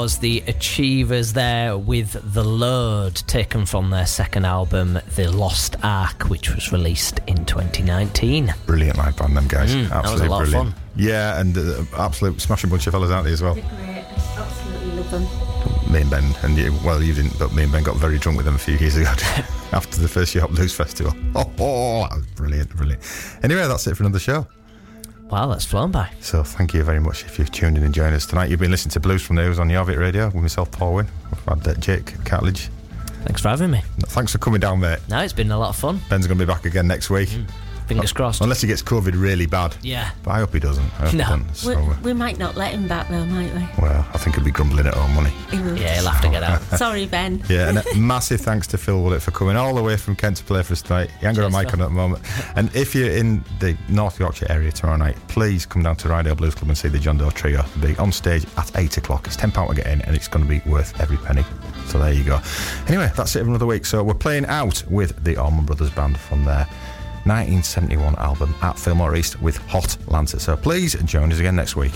[0.00, 6.30] Was the Achievers there with The Lord, taken from their second album, The Lost Ark,
[6.30, 8.54] which was released in 2019.
[8.64, 9.74] Brilliant live band, them guys.
[9.74, 10.74] Mm, that was a Absolutely lot of brilliant.
[10.74, 10.82] fun.
[10.96, 13.56] Yeah, and uh, absolute smashing bunch of fellas out there as well.
[13.56, 14.04] They're great.
[14.38, 15.92] Absolutely love them.
[15.92, 18.38] Me and Ben, and you, well, you didn't, but me and Ben got very drunk
[18.38, 19.10] with them a few years ago
[19.72, 21.12] after the first Year York Blues Festival.
[21.34, 23.02] Oh, oh, that was brilliant, brilliant.
[23.42, 24.46] Anyway, that's it for another show.
[25.30, 26.10] Wow, that's flown by.
[26.20, 28.50] So thank you very much if you've tuned in and joined us tonight.
[28.50, 31.08] You've been listening to Blues from the Hills on Jorvik Radio with myself, Paul Wynn.
[31.30, 32.68] We've had uh, Jake Catledge.
[33.24, 33.82] Thanks for having me.
[34.00, 34.98] Thanks for coming down, mate.
[35.08, 36.00] No, it's been a lot of fun.
[36.08, 37.28] Ben's going to be back again next week.
[37.90, 38.40] Fingers crossed.
[38.40, 39.76] Unless he gets COVID really bad.
[39.82, 40.10] Yeah.
[40.22, 40.84] But I hope he doesn't.
[40.90, 41.24] Hope No.
[41.24, 41.54] he doesn't.
[41.56, 43.68] So, We, uh, we might not let him back though, might we?
[43.82, 45.56] well, I think he'll be grumbling at home, won't he?
[45.56, 45.76] He will.
[45.76, 46.62] Yeah, he'll have to get out.
[46.78, 47.42] Sorry, Ben.
[47.48, 50.36] Yeah, and a massive thanks to Phil Willett for coming all the way from Kent
[50.38, 51.10] to play for us tonight.
[51.20, 52.22] He ain't got a mic on at the moment.
[52.56, 56.36] And if you're in the North Yorkshire area tomorrow night, please come down to Ryedale
[56.36, 57.62] Blues Club and see the John Doe Trio.
[57.78, 59.26] They'll be on stage at 8 o'clock.
[59.26, 61.44] It's £10 to get in, and it's going to be worth every penny.
[61.86, 62.40] So there you go.
[62.86, 63.84] Anyway, that's it for another week.
[63.84, 66.68] So we're playing out with the Allman Brothers Band from their
[67.24, 70.40] 1971 album at Fillmore East with Hot 'Lanta.
[70.40, 71.92] So please join us again next week.